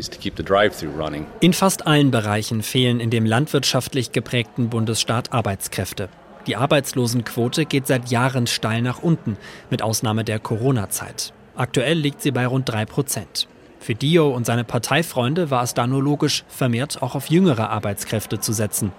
In 1.41 1.51
fast 1.51 1.87
allen 1.87 2.11
Bereichen 2.11 2.63
fehlen 2.63 3.01
in 3.01 3.09
dem 3.09 3.25
landwirtschaftlich 3.25 4.13
geprägten 4.13 4.69
Bundesstaat 4.69 5.33
Arbeitskräfte. 5.33 6.07
Die 6.47 6.55
Arbeitslosenquote 6.55 7.65
geht 7.65 7.85
seit 7.85 8.09
Jahren 8.09 8.47
steil 8.47 8.81
nach 8.81 9.03
unten, 9.03 9.37
mit 9.69 9.81
Ausnahme 9.81 10.23
der 10.23 10.39
Corona-Zeit. 10.39 11.33
Aktuell 11.55 11.97
liegt 11.97 12.21
sie 12.21 12.31
bei 12.31 12.47
rund 12.47 12.67
3 12.67 12.85
Prozent. 12.85 13.47
Für 13.79 13.93
Dio 13.95 14.29
und 14.29 14.45
seine 14.45 14.63
Parteifreunde 14.63 15.51
war 15.51 15.63
es 15.63 15.73
da 15.73 15.85
nur 15.85 16.01
logisch, 16.01 16.43
vermehrt 16.47 17.01
auch 17.01 17.15
auf 17.15 17.29
jüngere 17.29 17.69
Arbeitskräfte 17.69 18.39
zu 18.39 18.53
setzen. 18.53 18.91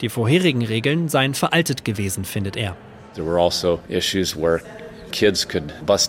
Die 0.00 0.08
vorherigen 0.08 0.64
Regeln 0.64 1.08
seien 1.08 1.34
veraltet 1.34 1.84
gewesen, 1.84 2.24
findet 2.24 2.56
er. 2.56 2.76
There 3.14 3.26
were 3.26 3.40
also 3.40 3.80
issues 3.88 4.36
where 4.36 4.60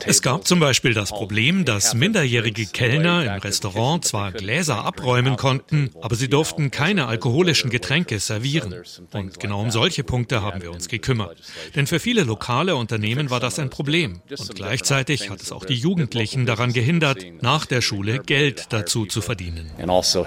es 0.05 0.21
gab 0.21 0.47
zum 0.47 0.59
Beispiel 0.59 0.93
das 0.93 1.09
Problem, 1.09 1.65
dass 1.65 1.93
minderjährige 1.93 2.65
Kellner 2.65 3.35
im 3.35 3.41
Restaurant 3.41 4.05
zwar 4.05 4.31
Gläser 4.31 4.83
abräumen 4.85 5.35
konnten, 5.35 5.91
aber 6.01 6.15
sie 6.15 6.29
durften 6.29 6.71
keine 6.71 7.07
alkoholischen 7.07 7.69
Getränke 7.69 8.19
servieren. 8.19 8.73
Und 9.13 9.39
genau 9.39 9.61
um 9.61 9.71
solche 9.71 10.03
Punkte 10.03 10.41
haben 10.41 10.61
wir 10.61 10.71
uns 10.71 10.87
gekümmert. 10.87 11.37
Denn 11.75 11.87
für 11.87 11.99
viele 11.99 12.23
lokale 12.23 12.75
Unternehmen 12.75 13.29
war 13.29 13.39
das 13.39 13.59
ein 13.59 13.69
Problem. 13.69 14.21
Und 14.29 14.55
gleichzeitig 14.55 15.29
hat 15.29 15.41
es 15.41 15.51
auch 15.51 15.65
die 15.65 15.75
Jugendlichen 15.75 16.45
daran 16.45 16.73
gehindert, 16.73 17.23
nach 17.41 17.65
der 17.65 17.81
Schule 17.81 18.19
Geld 18.19 18.67
dazu 18.69 19.05
zu 19.05 19.21
verdienen. 19.21 19.71
Also 19.87 20.25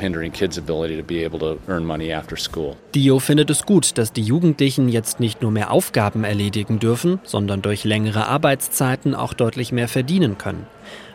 Dio 2.95 3.19
findet 3.19 3.51
es 3.51 3.63
gut, 3.65 3.99
dass 3.99 4.13
die 4.13 4.23
Jugendlichen 4.23 4.89
jetzt 4.89 5.21
nicht 5.21 5.43
nur 5.43 5.51
mehr 5.51 5.71
Aufgaben 5.71 6.25
erledigen 6.25 6.79
dürfen, 6.79 7.21
sondern 7.25 7.63
durch 7.63 7.85
längere 7.85 8.27
Arbeit 8.27 8.62
Arbeitszeiten 8.63 9.17
auch 9.17 9.35
deutlich 9.35 9.73
mehr 9.73 9.89
verdienen 9.89 10.39
können. 10.39 10.67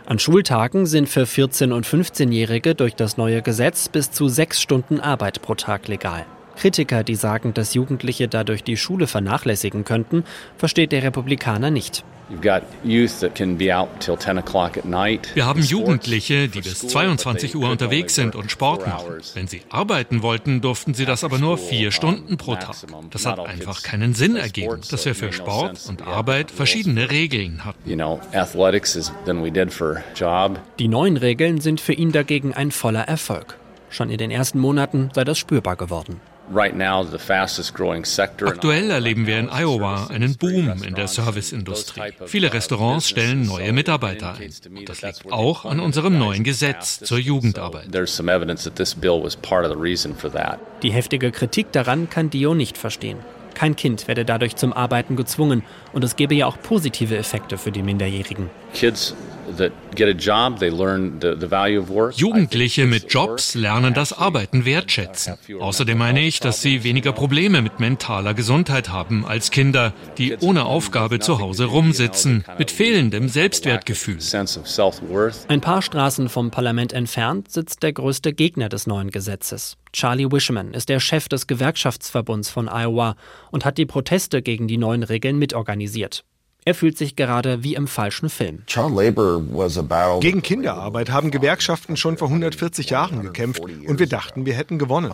An 0.05 0.19
Schultagen 0.19 0.85
sind 0.85 1.07
für 1.07 1.23
14- 1.23 1.71
und 1.71 1.85
15-Jährige 1.87 2.75
durch 2.75 2.93
das 2.93 3.15
neue 3.15 3.41
Gesetz 3.41 3.87
bis 3.87 4.11
zu 4.11 4.27
sechs 4.27 4.61
Stunden 4.61 4.99
Arbeit 4.99 5.41
pro 5.41 5.55
Tag 5.55 5.87
legal. 5.87 6.25
Kritiker, 6.57 7.03
die 7.03 7.15
sagen, 7.15 7.53
dass 7.53 7.73
Jugendliche 7.73 8.27
dadurch 8.27 8.63
die 8.63 8.77
Schule 8.77 9.07
vernachlässigen 9.07 9.85
könnten, 9.85 10.23
versteht 10.57 10.91
der 10.91 11.03
Republikaner 11.03 11.71
nicht. 11.71 12.03
Wir 12.29 12.61
haben 15.45 15.61
Jugendliche, 15.61 16.49
die 16.49 16.61
bis 16.61 16.79
22 16.79 17.55
Uhr 17.55 17.69
unterwegs 17.69 18.15
sind 18.15 18.35
und 18.35 18.51
Sport 18.51 18.85
machen. 18.85 19.21
Wenn 19.33 19.47
sie 19.47 19.61
arbeiten 19.69 20.21
wollten, 20.23 20.59
durften 20.59 20.93
sie 20.93 21.05
das 21.05 21.23
aber 21.23 21.37
nur 21.37 21.57
vier 21.57 21.91
Stunden 21.91 22.35
pro 22.35 22.55
Tag. 22.55 22.75
Das 23.11 23.25
hat 23.25 23.39
einfach 23.39 23.81
keinen 23.81 24.13
Sinn 24.13 24.35
ergeben, 24.35 24.81
dass 24.91 25.05
wir 25.05 25.15
für 25.15 25.31
Sport 25.31 25.85
und 25.87 26.05
Arbeit 26.05 26.51
verschiedene 26.51 27.09
Regeln 27.11 27.63
hatten. 27.63 27.79
Die 30.79 30.87
neuen 30.87 31.17
Regeln 31.17 31.61
sind 31.61 31.79
für 31.79 31.93
ihn 31.93 32.11
dagegen 32.11 32.53
ein 32.53 32.71
voller 32.71 33.03
Erfolg. 33.03 33.57
Schon 33.89 34.09
in 34.09 34.17
den 34.17 34.31
ersten 34.31 34.59
Monaten 34.59 35.11
sei 35.13 35.23
das 35.23 35.37
spürbar 35.37 35.77
geworden. 35.77 36.19
Aktuell 38.45 38.91
erleben 38.91 39.27
wir 39.27 39.39
in 39.39 39.49
Iowa 39.49 40.07
einen 40.07 40.37
Boom 40.37 40.83
in 40.83 40.95
der 40.95 41.07
Serviceindustrie. 41.07 42.13
Viele 42.25 42.53
Restaurants 42.53 43.09
stellen 43.09 43.45
neue 43.45 43.73
Mitarbeiter 43.73 44.35
ein. 44.35 44.51
Und 44.77 44.89
das 44.89 45.01
liegt 45.01 45.31
auch 45.31 45.65
an 45.65 45.79
unserem 45.79 46.17
neuen 46.17 46.43
Gesetz 46.43 46.99
zur 46.99 47.17
Jugendarbeit. 47.17 47.87
Die 50.83 50.91
heftige 50.91 51.31
Kritik 51.31 51.71
daran 51.71 52.09
kann 52.09 52.29
Dio 52.29 52.53
nicht 52.53 52.77
verstehen. 52.77 53.17
Kein 53.57 53.75
Kind 53.75 54.07
werde 54.07 54.23
dadurch 54.23 54.55
zum 54.55 54.71
Arbeiten 54.71 55.15
gezwungen 55.15 55.63
und 55.91 56.03
es 56.03 56.15
gebe 56.15 56.35
ja 56.35 56.45
auch 56.45 56.61
positive 56.61 57.17
Effekte 57.17 57.57
für 57.57 57.71
die 57.71 57.81
Minderjährigen. 57.81 58.51
Jugendliche 62.15 62.85
mit 62.85 63.13
Jobs 63.13 63.55
lernen 63.55 63.93
das 63.93 64.13
Arbeiten 64.13 64.65
wertschätzen. 64.65 65.35
Außerdem 65.59 65.97
meine 65.97 66.21
ich, 66.21 66.39
dass 66.39 66.61
sie 66.61 66.83
weniger 66.83 67.13
Probleme 67.13 67.61
mit 67.61 67.79
mentaler 67.79 68.33
Gesundheit 68.33 68.89
haben 68.89 69.25
als 69.25 69.51
Kinder, 69.51 69.93
die 70.17 70.35
ohne 70.41 70.65
Aufgabe 70.65 71.19
zu 71.19 71.39
Hause 71.39 71.65
rumsitzen, 71.65 72.43
mit 72.57 72.71
fehlendem 72.71 73.29
Selbstwertgefühl. 73.29 74.17
Ein 75.47 75.61
paar 75.61 75.81
Straßen 75.81 76.29
vom 76.29 76.51
Parlament 76.51 76.93
entfernt 76.93 77.51
sitzt 77.51 77.83
der 77.83 77.93
größte 77.93 78.33
Gegner 78.33 78.69
des 78.69 78.85
neuen 78.85 79.11
Gesetzes. 79.11 79.77
Charlie 79.93 80.29
Wishman 80.29 80.73
ist 80.73 80.89
der 80.89 80.99
Chef 80.99 81.29
des 81.29 81.47
Gewerkschaftsverbunds 81.47 82.49
von 82.49 82.67
Iowa 82.67 83.15
und 83.51 83.65
hat 83.65 83.77
die 83.77 83.85
Proteste 83.85 84.41
gegen 84.41 84.67
die 84.67 84.77
neuen 84.77 85.03
Regeln 85.03 85.39
mitorganisiert. 85.39 86.25
Er 86.67 86.75
fühlt 86.75 86.97
sich 86.97 87.15
gerade 87.15 87.63
wie 87.63 87.75
im 87.75 87.87
falschen 87.87 88.29
Film. 88.29 88.63
Gegen 90.19 90.41
Kinderarbeit 90.41 91.09
haben 91.09 91.31
Gewerkschaften 91.31 91.95
schon 91.95 92.17
vor 92.17 92.27
140 92.27 92.89
Jahren 92.89 93.21
gekämpft 93.21 93.61
und 93.61 93.99
wir 93.99 94.07
dachten, 94.07 94.45
wir 94.45 94.53
hätten 94.53 94.77
gewonnen. 94.77 95.13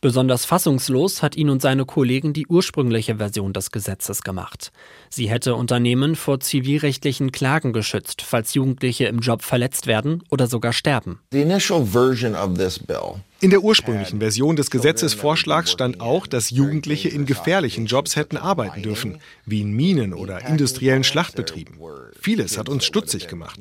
Besonders 0.00 0.44
fassungslos 0.44 1.22
hat 1.22 1.36
ihn 1.36 1.48
und 1.48 1.62
seine 1.62 1.84
Kollegen 1.84 2.32
die 2.32 2.48
ursprüngliche 2.48 3.18
Version 3.18 3.52
des 3.52 3.70
Gesetzes 3.70 4.22
gemacht. 4.22 4.72
Sie 5.10 5.30
hätte 5.30 5.54
Unternehmen 5.54 6.16
vor 6.16 6.40
zivilrechtlichen 6.40 7.30
Klagen 7.30 7.72
geschützt, 7.72 8.22
falls 8.22 8.54
Jugendliche 8.54 9.04
im 9.04 9.20
Job 9.20 9.42
verletzt 9.42 9.86
werden 9.86 10.24
oder 10.28 10.48
sogar 10.48 10.72
sterben. 10.72 11.20
The 11.30 11.42
initial 11.42 11.86
version 11.86 12.34
of 12.34 12.54
this 12.54 12.80
bill 12.80 13.20
in 13.40 13.50
der 13.50 13.62
ursprünglichen 13.62 14.18
Version 14.18 14.56
des 14.56 14.70
Gesetzesvorschlags 14.70 15.70
stand 15.70 16.00
auch, 16.00 16.26
dass 16.26 16.50
Jugendliche 16.50 17.08
in 17.08 17.24
gefährlichen 17.24 17.86
Jobs 17.86 18.16
hätten 18.16 18.36
arbeiten 18.36 18.82
dürfen, 18.82 19.20
wie 19.46 19.60
in 19.60 19.72
Minen 19.72 20.12
oder 20.12 20.46
industriellen 20.46 21.04
Schlachtbetrieben. 21.04 21.76
Vieles 22.20 22.58
hat 22.58 22.68
uns 22.68 22.84
stutzig 22.84 23.28
gemacht. 23.28 23.60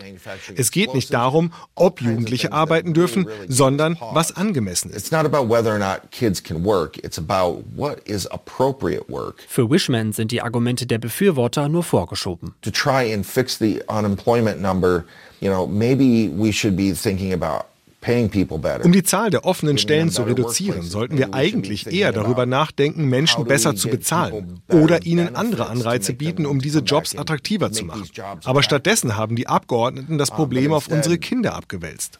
Es 0.56 0.72
geht 0.72 0.96
nicht 0.96 1.14
darum, 1.14 1.54
ob 1.76 2.02
Jugendliche 2.02 2.52
arbeiten 2.52 2.94
dürfen, 2.94 3.28
sondern 3.48 3.98
was 4.14 4.36
angemessen 4.36 4.90
ist. 4.90 5.14
Für 9.48 9.70
Wishman 9.70 10.14
sind 10.14 10.32
die 10.32 10.42
Argumente 10.42 10.88
der 10.88 10.98
Befürworter 10.98 11.70
nur 11.70 11.84
vorgeschoben. 11.84 12.56
To 12.62 12.72
try 12.72 13.14
and 13.14 13.26
fix 13.26 13.58
the 13.60 13.82
unemployment 13.88 14.62
number, 14.62 15.06
you 15.40 15.50
know, 15.50 15.68
maybe 15.68 16.32
we 16.36 16.52
should 16.52 16.76
be 16.76 16.94
thinking 16.94 17.34
about 17.34 17.66
um 18.84 18.92
die 18.92 19.04
Zahl 19.04 19.32
der 19.32 19.44
offenen 19.44 19.78
Stellen 19.78 20.10
zu 20.10 20.24
reduzieren, 20.24 20.82
sollten 20.82 21.18
wir 21.18 21.34
eigentlich 21.34 21.92
eher 21.92 22.12
darüber 22.12 22.46
nachdenken, 22.46 23.06
Menschen 23.06 23.46
besser 23.46 23.76
zu 23.76 23.90
bezahlen 23.90 24.62
oder 24.70 25.06
ihnen 25.06 25.36
andere 25.36 25.68
Anreize 25.68 26.14
bieten, 26.14 26.46
um 26.46 26.60
diese 26.60 26.80
Jobs 26.80 27.16
attraktiver 27.18 27.72
zu 27.72 27.86
machen. 27.86 28.08
Aber 28.46 28.64
stattdessen 28.64 29.18
haben 29.18 29.36
die 29.36 29.48
Abgeordneten 29.48 30.18
das 30.18 30.32
Problem 30.32 30.74
auf 30.74 30.88
unsere 30.88 31.18
Kinder 31.18 31.56
abgewälzt. 31.56 32.20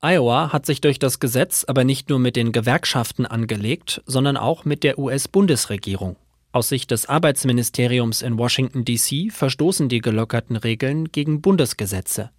Iowa 0.00 0.52
hat 0.52 0.66
sich 0.66 0.80
durch 0.80 0.98
das 0.98 1.20
Gesetz 1.20 1.64
aber 1.66 1.84
nicht 1.84 2.10
nur 2.10 2.18
mit 2.18 2.36
den 2.36 2.52
Gewerkschaften 2.52 3.26
angelegt, 3.26 4.02
sondern 4.06 4.36
auch 4.36 4.64
mit 4.64 4.84
der 4.84 4.98
US-Bundesregierung. 4.98 6.16
Aus 6.52 6.68
Sicht 6.68 6.92
des 6.92 7.08
Arbeitsministeriums 7.08 8.22
in 8.22 8.38
Washington, 8.38 8.84
D.C. 8.84 9.30
verstoßen 9.30 9.88
die 9.88 10.00
gelockerten 10.00 10.54
Regeln 10.54 11.10
gegen 11.10 11.40
Bundesgesetze. 11.40 12.30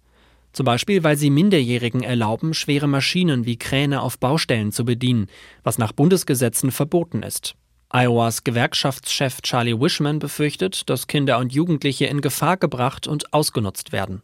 Zum 0.56 0.64
Beispiel, 0.64 1.04
weil 1.04 1.18
sie 1.18 1.28
Minderjährigen 1.28 2.02
erlauben, 2.02 2.54
schwere 2.54 2.86
Maschinen 2.86 3.44
wie 3.44 3.58
Kräne 3.58 4.00
auf 4.00 4.18
Baustellen 4.18 4.72
zu 4.72 4.86
bedienen, 4.86 5.26
was 5.64 5.76
nach 5.76 5.92
Bundesgesetzen 5.92 6.70
verboten 6.70 7.22
ist. 7.22 7.56
Iowas 7.92 8.42
Gewerkschaftschef 8.42 9.42
Charlie 9.42 9.78
Wishman 9.78 10.18
befürchtet, 10.18 10.88
dass 10.88 11.08
Kinder 11.08 11.36
und 11.40 11.52
Jugendliche 11.52 12.06
in 12.06 12.22
Gefahr 12.22 12.56
gebracht 12.56 13.06
und 13.06 13.34
ausgenutzt 13.34 13.92
werden. 13.92 14.22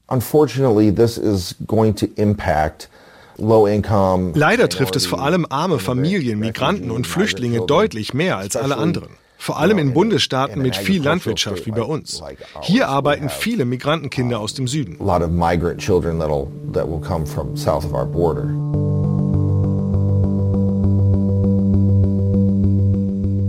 Leider 4.34 4.70
trifft 4.70 4.96
es 4.96 5.04
vor 5.04 5.20
allem 5.20 5.46
arme 5.50 5.78
Familien, 5.78 6.38
Migranten 6.38 6.90
und 6.90 7.06
Flüchtlinge 7.06 7.66
deutlich 7.66 8.14
mehr 8.14 8.38
als 8.38 8.56
alle 8.56 8.78
anderen. 8.78 9.10
Vor 9.42 9.58
allem 9.58 9.78
in 9.78 9.92
Bundesstaaten 9.92 10.62
mit 10.62 10.76
viel 10.76 11.02
Landwirtschaft 11.02 11.66
wie 11.66 11.72
bei 11.72 11.82
uns. 11.82 12.22
Hier 12.60 12.88
arbeiten 12.88 13.28
viele 13.28 13.64
Migrantenkinder 13.64 14.38
aus 14.38 14.54
dem 14.54 14.68
Süden. 14.68 14.96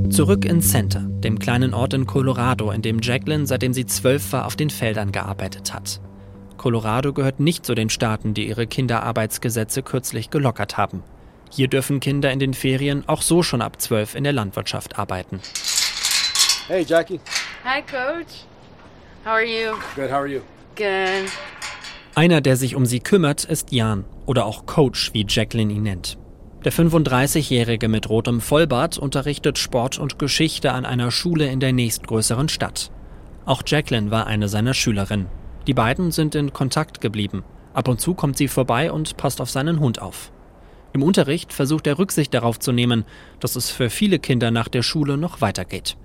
Zurück 0.09 0.45
in 0.45 0.61
Center, 0.61 1.01
dem 1.01 1.37
kleinen 1.37 1.75
Ort 1.75 1.93
in 1.93 2.07
Colorado, 2.07 2.71
in 2.71 2.81
dem 2.81 2.99
Jacqueline, 2.99 3.45
seitdem 3.45 3.73
sie 3.73 3.85
zwölf 3.85 4.33
war, 4.33 4.47
auf 4.47 4.55
den 4.55 4.71
Feldern 4.71 5.11
gearbeitet 5.11 5.75
hat. 5.75 6.01
Colorado 6.57 7.13
gehört 7.13 7.39
nicht 7.39 7.67
zu 7.67 7.75
den 7.75 7.91
Staaten, 7.91 8.33
die 8.33 8.47
ihre 8.47 8.65
Kinderarbeitsgesetze 8.65 9.83
kürzlich 9.83 10.31
gelockert 10.31 10.75
haben. 10.75 11.03
Hier 11.51 11.67
dürfen 11.67 11.99
Kinder 11.99 12.31
in 12.31 12.39
den 12.39 12.55
Ferien 12.55 13.07
auch 13.07 13.21
so 13.21 13.43
schon 13.43 13.61
ab 13.61 13.79
zwölf 13.79 14.15
in 14.15 14.23
der 14.23 14.33
Landwirtschaft 14.33 14.97
arbeiten. 14.97 15.39
Hey, 16.67 16.85
Jackie. 16.85 17.19
Hi, 17.65 17.81
Coach. 17.81 18.45
How 19.25 19.31
are 19.31 19.43
you? 19.43 19.73
Good, 19.95 20.09
how 20.09 20.19
are 20.19 20.27
you? 20.27 20.41
Good. 20.77 21.29
Einer, 22.15 22.39
der 22.39 22.55
sich 22.55 22.75
um 22.75 22.85
sie 22.85 23.01
kümmert, 23.01 23.43
ist 23.43 23.73
Jan 23.73 24.05
oder 24.25 24.45
auch 24.45 24.65
Coach, 24.65 25.13
wie 25.13 25.25
Jacqueline 25.27 25.73
ihn 25.73 25.83
nennt. 25.83 26.17
Der 26.63 26.71
35-Jährige 26.71 27.89
mit 27.89 28.09
rotem 28.09 28.39
Vollbart 28.39 28.97
unterrichtet 28.97 29.57
Sport 29.57 29.99
und 29.99 30.19
Geschichte 30.19 30.71
an 30.71 30.85
einer 30.85 31.11
Schule 31.11 31.47
in 31.47 31.59
der 31.59 31.73
nächstgrößeren 31.73 32.47
Stadt. 32.47 32.91
Auch 33.45 33.63
Jacqueline 33.65 34.09
war 34.09 34.27
eine 34.27 34.47
seiner 34.47 34.73
Schülerinnen. 34.73 35.27
Die 35.67 35.73
beiden 35.73 36.11
sind 36.11 36.33
in 36.33 36.53
Kontakt 36.53 37.01
geblieben. 37.01 37.43
Ab 37.73 37.89
und 37.89 37.99
zu 37.99 38.13
kommt 38.13 38.37
sie 38.37 38.47
vorbei 38.47 38.89
und 38.89 39.17
passt 39.17 39.41
auf 39.41 39.49
seinen 39.49 39.81
Hund 39.81 40.01
auf. 40.01 40.31
Im 40.93 41.01
Unterricht 41.01 41.53
versucht 41.53 41.87
er 41.87 41.97
Rücksicht 41.97 42.35
darauf 42.35 42.59
zu 42.59 42.71
nehmen, 42.71 43.03
dass 43.39 43.55
es 43.55 43.71
für 43.71 43.89
viele 43.89 44.19
Kinder 44.19 44.51
nach 44.51 44.67
der 44.67 44.83
Schule 44.83 45.17
noch 45.17 45.41
weitergeht. 45.41 45.97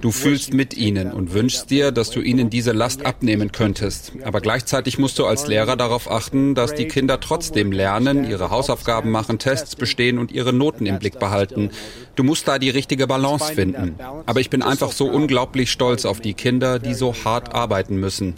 Du 0.00 0.10
fühlst 0.10 0.54
mit 0.54 0.74
ihnen 0.74 1.12
und 1.12 1.34
wünschst 1.34 1.70
dir, 1.70 1.92
dass 1.92 2.10
du 2.10 2.22
ihnen 2.22 2.48
diese 2.48 2.72
Last 2.72 3.04
abnehmen 3.04 3.52
könntest. 3.52 4.12
Aber 4.24 4.40
gleichzeitig 4.40 4.98
musst 4.98 5.18
du 5.18 5.26
als 5.26 5.48
Lehrer 5.48 5.76
darauf 5.76 6.10
achten, 6.10 6.54
dass 6.54 6.74
die 6.74 6.88
Kinder 6.88 7.20
trotzdem 7.20 7.72
lernen, 7.72 8.24
ihre 8.24 8.48
Hausaufgaben 8.48 9.10
machen, 9.10 9.38
Tests 9.38 9.76
bestehen 9.76 10.18
und 10.18 10.32
ihre 10.32 10.54
Noten 10.54 10.86
im 10.86 10.98
Blick 10.98 11.18
behalten. 11.18 11.68
Du 12.16 12.24
musst 12.24 12.48
da 12.48 12.58
die 12.58 12.70
richtige 12.70 13.06
Balance 13.06 13.52
finden. 13.52 13.96
Aber 14.24 14.40
ich 14.40 14.48
bin 14.48 14.62
einfach 14.62 14.92
so 14.92 15.10
unglaublich 15.10 15.70
stolz 15.70 16.06
auf 16.06 16.20
die 16.20 16.32
Kinder, 16.32 16.78
die 16.78 16.94
so 16.94 17.14
hart 17.22 17.54
arbeiten 17.54 17.96
müssen. 17.96 18.34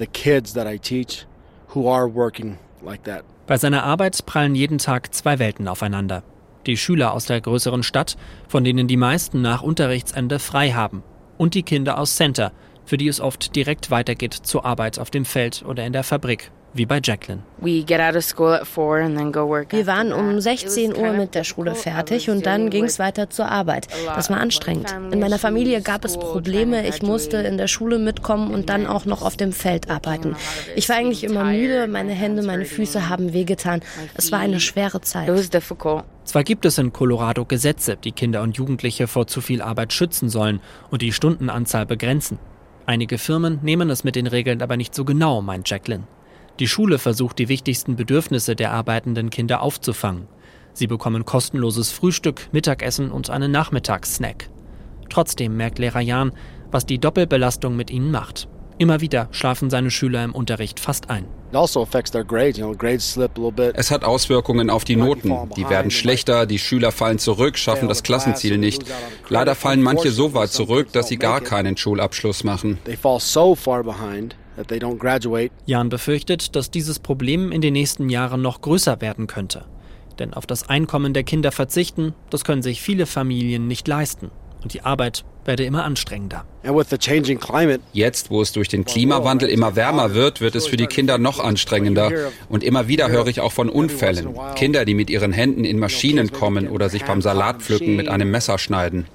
Bei 3.46 3.56
seiner 3.56 3.82
Arbeit 3.82 4.24
prallen 4.24 4.54
jeden 4.54 4.78
Tag 4.78 5.14
zwei 5.14 5.38
Welten 5.38 5.68
aufeinander. 5.68 6.22
Die 6.66 6.76
Schüler 6.76 7.12
aus 7.12 7.26
der 7.26 7.40
größeren 7.40 7.82
Stadt, 7.82 8.16
von 8.48 8.62
denen 8.62 8.86
die 8.86 8.96
meisten 8.96 9.42
nach 9.42 9.62
Unterrichtsende 9.62 10.38
frei 10.38 10.72
haben, 10.72 11.02
und 11.38 11.54
die 11.54 11.64
Kinder 11.64 11.98
aus 11.98 12.14
Center, 12.16 12.52
für 12.84 12.96
die 12.96 13.08
es 13.08 13.20
oft 13.20 13.56
direkt 13.56 13.90
weitergeht 13.90 14.34
zur 14.34 14.64
Arbeit 14.64 14.98
auf 14.98 15.10
dem 15.10 15.24
Feld 15.24 15.64
oder 15.66 15.84
in 15.84 15.92
der 15.92 16.04
Fabrik 16.04 16.52
wie 16.74 16.86
bei 16.86 17.00
Jacqueline. 17.02 17.42
Wir 17.60 17.86
waren 19.86 20.12
um 20.12 20.40
16 20.40 20.96
Uhr 20.96 21.12
mit 21.12 21.34
der 21.34 21.44
Schule 21.44 21.74
fertig 21.74 22.30
und 22.30 22.46
dann 22.46 22.70
ging 22.70 22.84
es 22.84 22.98
weiter 22.98 23.30
zur 23.30 23.48
Arbeit. 23.48 23.88
Das 24.06 24.30
war 24.30 24.38
anstrengend. 24.38 24.94
In 25.10 25.20
meiner 25.20 25.38
Familie 25.38 25.82
gab 25.82 26.04
es 26.04 26.18
Probleme. 26.18 26.86
Ich 26.86 27.02
musste 27.02 27.38
in 27.38 27.58
der 27.58 27.68
Schule 27.68 27.98
mitkommen 27.98 28.52
und 28.52 28.68
dann 28.68 28.86
auch 28.86 29.04
noch 29.04 29.22
auf 29.22 29.36
dem 29.36 29.52
Feld 29.52 29.90
arbeiten. 29.90 30.36
Ich 30.74 30.88
war 30.88 30.96
eigentlich 30.96 31.24
immer 31.24 31.44
müde. 31.44 31.86
Meine 31.86 32.12
Hände, 32.12 32.42
meine 32.42 32.64
Füße 32.64 33.08
haben 33.08 33.32
wehgetan. 33.32 33.80
Es 34.14 34.32
war 34.32 34.40
eine 34.40 34.60
schwere 34.60 35.00
Zeit. 35.00 35.28
Zwar 36.24 36.44
gibt 36.44 36.64
es 36.64 36.78
in 36.78 36.92
Colorado 36.92 37.44
Gesetze, 37.44 37.96
die 37.96 38.12
Kinder 38.12 38.42
und 38.42 38.56
Jugendliche 38.56 39.08
vor 39.08 39.26
zu 39.26 39.40
viel 39.40 39.60
Arbeit 39.60 39.92
schützen 39.92 40.28
sollen 40.28 40.60
und 40.90 41.02
die 41.02 41.12
Stundenanzahl 41.12 41.84
begrenzen. 41.84 42.38
Einige 42.86 43.18
Firmen 43.18 43.58
nehmen 43.62 43.90
es 43.90 44.04
mit 44.04 44.16
den 44.16 44.26
Regeln 44.26 44.62
aber 44.62 44.76
nicht 44.76 44.94
so 44.94 45.04
genau, 45.04 45.42
meint 45.42 45.68
Jacqueline. 45.68 46.04
Die 46.58 46.68
Schule 46.68 46.98
versucht, 46.98 47.38
die 47.38 47.48
wichtigsten 47.48 47.96
Bedürfnisse 47.96 48.54
der 48.54 48.72
arbeitenden 48.72 49.30
Kinder 49.30 49.62
aufzufangen. 49.62 50.28
Sie 50.74 50.86
bekommen 50.86 51.24
kostenloses 51.24 51.90
Frühstück, 51.90 52.48
Mittagessen 52.52 53.10
und 53.10 53.30
einen 53.30 53.50
Nachmittagssnack. 53.50 54.48
Trotzdem 55.08 55.56
merkt 55.56 55.78
Lehrer 55.78 56.00
Jan, 56.00 56.32
was 56.70 56.86
die 56.86 56.98
Doppelbelastung 56.98 57.76
mit 57.76 57.90
ihnen 57.90 58.10
macht. 58.10 58.48
Immer 58.78 59.00
wieder 59.00 59.28
schlafen 59.30 59.70
seine 59.70 59.90
Schüler 59.90 60.24
im 60.24 60.34
Unterricht 60.34 60.80
fast 60.80 61.10
ein. 61.10 61.26
Also 61.52 61.86
es 63.74 63.90
hat 63.90 64.04
Auswirkungen 64.04 64.70
auf 64.70 64.84
die 64.84 64.96
Noten. 64.96 65.50
Die 65.56 65.68
werden 65.68 65.90
schlechter, 65.90 66.46
die 66.46 66.58
Schüler 66.58 66.90
fallen 66.92 67.18
zurück, 67.18 67.58
schaffen 67.58 67.88
das 67.88 68.02
Klassenziel 68.02 68.56
nicht. 68.56 68.84
Leider 69.28 69.54
fallen 69.54 69.82
manche 69.82 70.10
so 70.10 70.32
weit 70.32 70.50
zurück, 70.50 70.92
dass 70.92 71.08
sie 71.08 71.18
gar 71.18 71.42
keinen 71.42 71.76
Schulabschluss 71.76 72.42
machen. 72.42 72.78
Jan 75.66 75.88
befürchtet, 75.88 76.54
dass 76.56 76.70
dieses 76.70 76.98
Problem 76.98 77.52
in 77.52 77.60
den 77.60 77.72
nächsten 77.72 78.08
Jahren 78.08 78.42
noch 78.42 78.60
größer 78.60 79.00
werden 79.00 79.26
könnte. 79.26 79.64
Denn 80.18 80.34
auf 80.34 80.46
das 80.46 80.68
Einkommen 80.68 81.14
der 81.14 81.24
Kinder 81.24 81.52
verzichten, 81.52 82.14
das 82.30 82.44
können 82.44 82.62
sich 82.62 82.82
viele 82.82 83.06
Familien 83.06 83.66
nicht 83.66 83.88
leisten. 83.88 84.30
Und 84.62 84.74
die 84.74 84.82
Arbeit 84.82 85.24
werde 85.44 85.64
immer 85.64 85.84
anstrengender. 85.84 86.44
Jetzt, 87.92 88.30
wo 88.30 88.40
es 88.42 88.52
durch 88.52 88.68
den 88.68 88.84
Klimawandel 88.84 89.48
immer 89.48 89.74
wärmer 89.74 90.14
wird, 90.14 90.40
wird 90.40 90.54
es 90.54 90.68
für 90.68 90.76
die 90.76 90.86
Kinder 90.86 91.18
noch 91.18 91.40
anstrengender. 91.40 92.12
Und 92.48 92.62
immer 92.62 92.86
wieder 92.86 93.08
höre 93.08 93.26
ich 93.26 93.40
auch 93.40 93.50
von 93.50 93.68
Unfällen. 93.68 94.36
Kinder, 94.54 94.84
die 94.84 94.94
mit 94.94 95.10
ihren 95.10 95.32
Händen 95.32 95.64
in 95.64 95.80
Maschinen 95.80 96.30
kommen 96.30 96.68
oder 96.68 96.88
sich 96.88 97.04
beim 97.04 97.20
Salatpflücken 97.22 97.96
mit 97.96 98.08
einem 98.08 98.30
Messer 98.30 98.58
schneiden. 98.58 99.06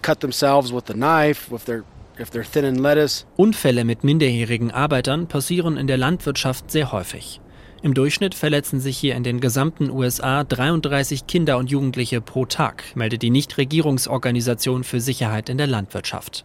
Unfälle 3.36 3.84
mit 3.84 4.04
minderjährigen 4.04 4.72
Arbeitern 4.72 5.28
passieren 5.28 5.78
in 5.78 5.88
der 5.88 5.98
Landwirtschaft 5.98 6.72
sehr 6.72 6.92
häufig. 6.92 7.42
Im 7.84 7.94
Durchschnitt 7.94 8.34
verletzen 8.34 8.80
sich 8.80 8.98
hier 8.98 9.16
in 9.16 9.24
den 9.24 9.40
gesamten 9.40 9.92
USA 9.92 10.44
33 10.44 11.28
Kinder 11.28 11.58
und 11.58 11.70
Jugendliche 11.70 12.22
pro 12.22 12.46
Tag, 12.46 12.84
meldet 12.96 13.22
die 13.22 13.30
Nichtregierungsorganisation 13.30 14.84
für 14.84 15.00
Sicherheit 15.00 15.50
in 15.50 15.60
der 15.60 15.68
Landwirtschaft. 15.68 16.44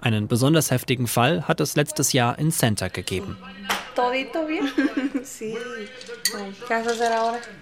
Einen 0.00 0.28
besonders 0.28 0.70
heftigen 0.70 1.06
Fall 1.06 1.48
hat 1.48 1.60
es 1.60 1.76
letztes 1.76 2.12
Jahr 2.12 2.38
in 2.38 2.52
Center 2.52 2.90
gegeben. 2.90 3.36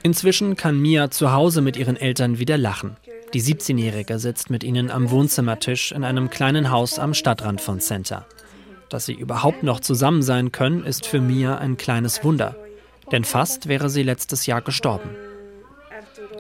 Inzwischen 0.03 0.57
kann 0.57 0.81
Mia 0.81 1.11
zu 1.11 1.33
Hause 1.33 1.61
mit 1.61 1.77
ihren 1.77 1.97
Eltern 1.97 2.39
wieder 2.39 2.59
lachen. 2.59 2.97
Die 3.33 3.43
17-Jährige 3.43 4.19
sitzt 4.19 4.51
mit 4.51 4.65
ihnen 4.65 4.91
am 4.91 5.11
Wohnzimmertisch 5.11 5.93
in 5.93 6.05
einem 6.05 6.31
kleinen 6.31 6.71
Haus 6.71 6.99
am 6.99 7.15
Stadtrand 7.15 7.61
von 7.61 7.81
Center. 7.81 8.27
Dass 8.89 9.07
sie 9.07 9.15
überhaupt 9.15 9.63
noch 9.63 9.81
zusammen 9.81 10.23
sein 10.23 10.53
können, 10.53 10.85
ist 10.85 11.07
für 11.07 11.21
Mia 11.21 11.59
ein 11.59 11.77
kleines 11.77 12.25
Wunder. 12.25 12.57
Denn 13.13 13.25
fast 13.25 13.69
wäre 13.69 13.89
sie 13.89 14.03
letztes 14.03 14.47
Jahr 14.47 14.61
gestorben. 14.61 15.11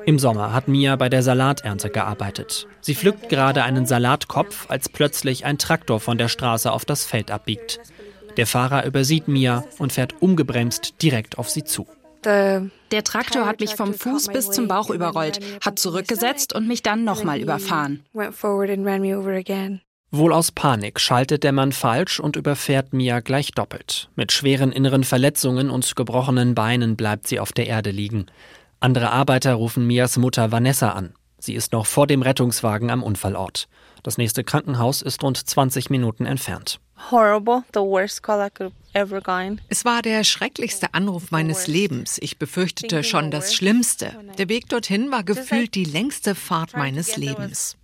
Im 0.06 0.18
Sommer 0.18 0.52
hat 0.52 0.68
Mia 0.68 0.96
bei 0.96 1.08
der 1.08 1.22
Salaternte 1.22 1.88
gearbeitet. 1.88 2.66
Sie 2.82 2.94
pflückt 2.94 3.30
gerade 3.30 3.62
einen 3.62 3.86
Salatkopf, 3.86 4.68
als 4.68 4.90
plötzlich 4.90 5.46
ein 5.46 5.56
Traktor 5.56 5.98
von 5.98 6.18
der 6.18 6.28
Straße 6.28 6.70
auf 6.70 6.84
das 6.84 7.06
Feld 7.06 7.30
abbiegt. 7.30 7.80
Der 8.36 8.46
Fahrer 8.46 8.84
übersieht 8.84 9.28
Mia 9.28 9.64
und 9.78 9.92
fährt 9.92 10.20
ungebremst 10.20 11.00
direkt 11.00 11.38
auf 11.38 11.48
sie 11.48 11.64
zu. 11.64 11.86
Der 12.24 13.04
Traktor 13.04 13.46
hat 13.46 13.60
mich 13.60 13.74
vom 13.76 13.94
Fuß 13.94 14.28
bis 14.28 14.50
zum 14.50 14.68
Bauch 14.68 14.90
überrollt, 14.90 15.40
hat 15.62 15.78
zurückgesetzt 15.78 16.54
und 16.54 16.66
mich 16.68 16.82
dann 16.82 17.04
nochmal 17.04 17.40
überfahren. 17.40 18.04
Wohl 20.10 20.32
aus 20.32 20.52
Panik 20.52 21.00
schaltet 21.00 21.42
der 21.42 21.52
Mann 21.52 21.72
falsch 21.72 22.20
und 22.20 22.36
überfährt 22.36 22.92
Mia 22.92 23.20
gleich 23.20 23.50
doppelt. 23.50 24.10
Mit 24.14 24.32
schweren 24.32 24.70
inneren 24.70 25.02
Verletzungen 25.02 25.70
und 25.70 25.96
gebrochenen 25.96 26.54
Beinen 26.54 26.94
bleibt 26.96 27.26
sie 27.26 27.40
auf 27.40 27.52
der 27.52 27.66
Erde 27.66 27.90
liegen. 27.90 28.26
Andere 28.84 29.12
Arbeiter 29.12 29.54
rufen 29.54 29.86
Mias 29.86 30.18
Mutter 30.18 30.52
Vanessa 30.52 30.90
an. 30.90 31.14
Sie 31.38 31.54
ist 31.54 31.72
noch 31.72 31.86
vor 31.86 32.06
dem 32.06 32.20
Rettungswagen 32.20 32.90
am 32.90 33.02
Unfallort. 33.02 33.66
Das 34.02 34.18
nächste 34.18 34.44
Krankenhaus 34.44 35.00
ist 35.00 35.22
rund 35.22 35.38
20 35.38 35.88
Minuten 35.88 36.26
entfernt. 36.26 36.80
Horrible, 37.10 37.64
the 37.72 37.80
worst 37.80 38.22
call 38.22 38.46
I 38.46 38.50
could 38.50 38.74
es 39.70 39.84
war 39.86 40.02
der 40.02 40.22
schrecklichste 40.22 40.92
Anruf 40.92 41.30
meines 41.30 41.66
Lebens. 41.66 42.18
Ich 42.20 42.38
befürchtete 42.38 43.02
schon 43.04 43.30
das 43.30 43.54
Schlimmste. 43.54 44.12
Der 44.36 44.50
Weg 44.50 44.68
dorthin 44.68 45.10
war 45.10 45.24
gefühlt 45.24 45.74
die 45.74 45.84
längste 45.84 46.34
Fahrt 46.34 46.76
meines 46.76 47.16
Lebens. 47.16 47.78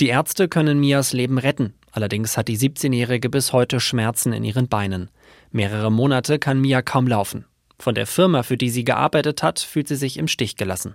Die 0.00 0.08
Ärzte 0.08 0.48
können 0.48 0.80
Mias 0.80 1.12
Leben 1.12 1.38
retten. 1.38 1.74
Allerdings 1.92 2.36
hat 2.36 2.48
die 2.48 2.58
17-Jährige 2.58 3.30
bis 3.30 3.52
heute 3.52 3.78
Schmerzen 3.78 4.32
in 4.32 4.42
ihren 4.42 4.66
Beinen. 4.66 5.10
Mehrere 5.52 5.92
Monate 5.92 6.40
kann 6.40 6.60
Mia 6.60 6.82
kaum 6.82 7.06
laufen. 7.06 7.46
Von 7.84 7.94
der 7.94 8.06
Firma, 8.06 8.42
für 8.42 8.56
die 8.56 8.70
sie 8.70 8.82
gearbeitet 8.82 9.42
hat, 9.42 9.60
fühlt 9.60 9.88
sie 9.88 9.96
sich 9.96 10.16
im 10.16 10.26
Stich 10.26 10.56
gelassen. 10.56 10.94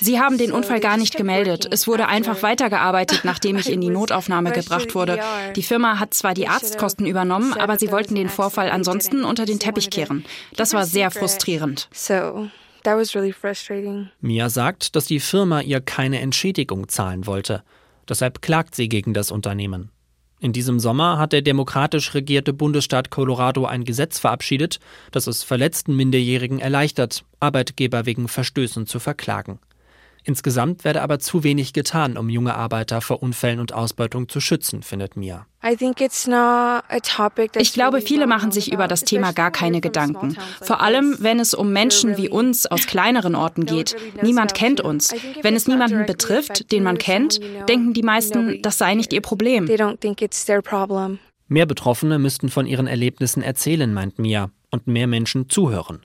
Sie 0.00 0.20
haben 0.20 0.38
den 0.38 0.52
Unfall 0.52 0.78
gar 0.78 0.96
nicht 0.96 1.16
gemeldet. 1.16 1.66
Es 1.68 1.88
wurde 1.88 2.06
einfach 2.06 2.40
weitergearbeitet, 2.40 3.22
nachdem 3.24 3.56
ich 3.56 3.68
in 3.72 3.80
die 3.80 3.88
Notaufnahme 3.88 4.52
gebracht 4.52 4.94
wurde. 4.94 5.18
Die 5.56 5.64
Firma 5.64 5.98
hat 5.98 6.14
zwar 6.14 6.34
die 6.34 6.46
Arztkosten 6.46 7.04
übernommen, 7.04 7.52
aber 7.54 7.80
sie 7.80 7.90
wollten 7.90 8.14
den 8.14 8.28
Vorfall 8.28 8.70
ansonsten 8.70 9.24
unter 9.24 9.44
den 9.44 9.58
Teppich 9.58 9.90
kehren. 9.90 10.24
Das 10.54 10.72
war 10.72 10.86
sehr 10.86 11.10
frustrierend. 11.10 11.88
Mia 14.20 14.48
sagt, 14.48 14.94
dass 14.94 15.06
die 15.06 15.18
Firma 15.18 15.62
ihr 15.62 15.80
keine 15.80 16.20
Entschädigung 16.20 16.88
zahlen 16.88 17.26
wollte. 17.26 17.64
Deshalb 18.08 18.40
klagt 18.40 18.76
sie 18.76 18.88
gegen 18.88 19.14
das 19.14 19.32
Unternehmen. 19.32 19.90
In 20.42 20.52
diesem 20.52 20.80
Sommer 20.80 21.18
hat 21.18 21.32
der 21.32 21.40
demokratisch 21.40 22.14
regierte 22.14 22.52
Bundesstaat 22.52 23.10
Colorado 23.10 23.64
ein 23.64 23.84
Gesetz 23.84 24.18
verabschiedet, 24.18 24.80
das 25.12 25.28
es 25.28 25.44
verletzten 25.44 25.94
Minderjährigen 25.94 26.58
erleichtert, 26.58 27.24
Arbeitgeber 27.38 28.06
wegen 28.06 28.26
Verstößen 28.26 28.88
zu 28.88 28.98
verklagen. 28.98 29.60
Insgesamt 30.24 30.84
werde 30.84 31.02
aber 31.02 31.18
zu 31.18 31.42
wenig 31.42 31.72
getan, 31.72 32.16
um 32.16 32.28
junge 32.28 32.54
Arbeiter 32.54 33.00
vor 33.00 33.22
Unfällen 33.22 33.58
und 33.58 33.72
Ausbeutung 33.72 34.28
zu 34.28 34.40
schützen, 34.40 34.82
findet 34.82 35.16
Mia. 35.16 35.46
Ich 37.56 37.72
glaube, 37.72 38.00
viele 38.00 38.26
machen 38.26 38.52
sich 38.52 38.72
über 38.72 38.88
das 38.88 39.00
Thema 39.02 39.32
gar 39.32 39.50
keine 39.50 39.80
Gedanken. 39.80 40.36
Vor 40.60 40.80
allem, 40.80 41.16
wenn 41.20 41.40
es 41.40 41.54
um 41.54 41.72
Menschen 41.72 42.16
wie 42.16 42.28
uns 42.28 42.66
aus 42.66 42.86
kleineren 42.86 43.34
Orten 43.34 43.66
geht. 43.66 43.96
Niemand 44.22 44.54
kennt 44.54 44.80
uns. 44.80 45.12
Wenn 45.42 45.56
es 45.56 45.66
niemanden 45.66 46.06
betrifft, 46.06 46.70
den 46.72 46.82
man 46.82 46.98
kennt, 46.98 47.40
denken 47.68 47.92
die 47.92 48.02
meisten, 48.02 48.62
das 48.62 48.78
sei 48.78 48.94
nicht 48.94 49.12
ihr 49.12 49.22
Problem. 49.22 49.68
Mehr 51.48 51.66
Betroffene 51.66 52.18
müssten 52.18 52.48
von 52.48 52.66
ihren 52.66 52.86
Erlebnissen 52.86 53.42
erzählen, 53.42 53.92
meint 53.92 54.18
Mia, 54.18 54.50
und 54.70 54.86
mehr 54.86 55.06
Menschen 55.06 55.48
zuhören. 55.48 56.00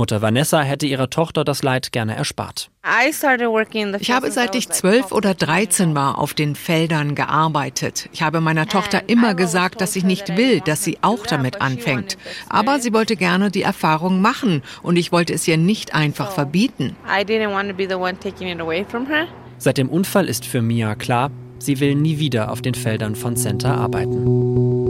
Mutter 0.00 0.22
Vanessa 0.22 0.62
hätte 0.62 0.86
ihrer 0.86 1.10
Tochter 1.10 1.44
das 1.44 1.62
Leid 1.62 1.92
gerne 1.92 2.16
erspart. 2.16 2.70
Ich 3.02 4.10
habe 4.10 4.30
seit 4.30 4.54
ich 4.54 4.70
zwölf 4.70 5.12
oder 5.12 5.34
dreizehn 5.34 5.94
war 5.94 6.16
auf 6.16 6.32
den 6.32 6.54
Feldern 6.54 7.14
gearbeitet. 7.14 8.08
Ich 8.10 8.22
habe 8.22 8.40
meiner 8.40 8.66
Tochter 8.66 9.10
immer 9.10 9.34
gesagt, 9.34 9.82
dass 9.82 9.96
ich 9.96 10.04
nicht 10.04 10.38
will, 10.38 10.62
dass 10.62 10.84
sie 10.84 10.96
auch 11.02 11.26
damit 11.26 11.60
anfängt. 11.60 12.16
Aber 12.48 12.80
sie 12.80 12.94
wollte 12.94 13.14
gerne 13.14 13.50
die 13.50 13.60
Erfahrung 13.60 14.22
machen 14.22 14.62
und 14.82 14.96
ich 14.96 15.12
wollte 15.12 15.34
es 15.34 15.46
ihr 15.46 15.58
nicht 15.58 15.94
einfach 15.94 16.32
verbieten. 16.32 16.96
Seit 19.58 19.76
dem 19.76 19.88
Unfall 19.90 20.28
ist 20.30 20.46
für 20.46 20.62
Mia 20.62 20.94
klar, 20.94 21.30
sie 21.58 21.78
will 21.78 21.94
nie 21.94 22.18
wieder 22.18 22.50
auf 22.50 22.62
den 22.62 22.74
Feldern 22.74 23.16
von 23.16 23.36
Center 23.36 23.76
arbeiten. 23.76 24.89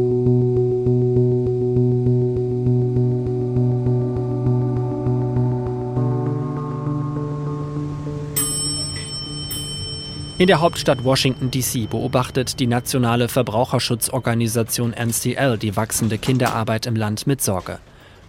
In 10.40 10.46
der 10.46 10.62
Hauptstadt 10.62 11.04
Washington, 11.04 11.50
D.C. 11.50 11.86
beobachtet 11.86 12.60
die 12.60 12.66
nationale 12.66 13.28
Verbraucherschutzorganisation 13.28 14.94
NCL 14.94 15.58
die 15.58 15.76
wachsende 15.76 16.16
Kinderarbeit 16.16 16.86
im 16.86 16.96
Land 16.96 17.26
mit 17.26 17.42
Sorge. 17.42 17.78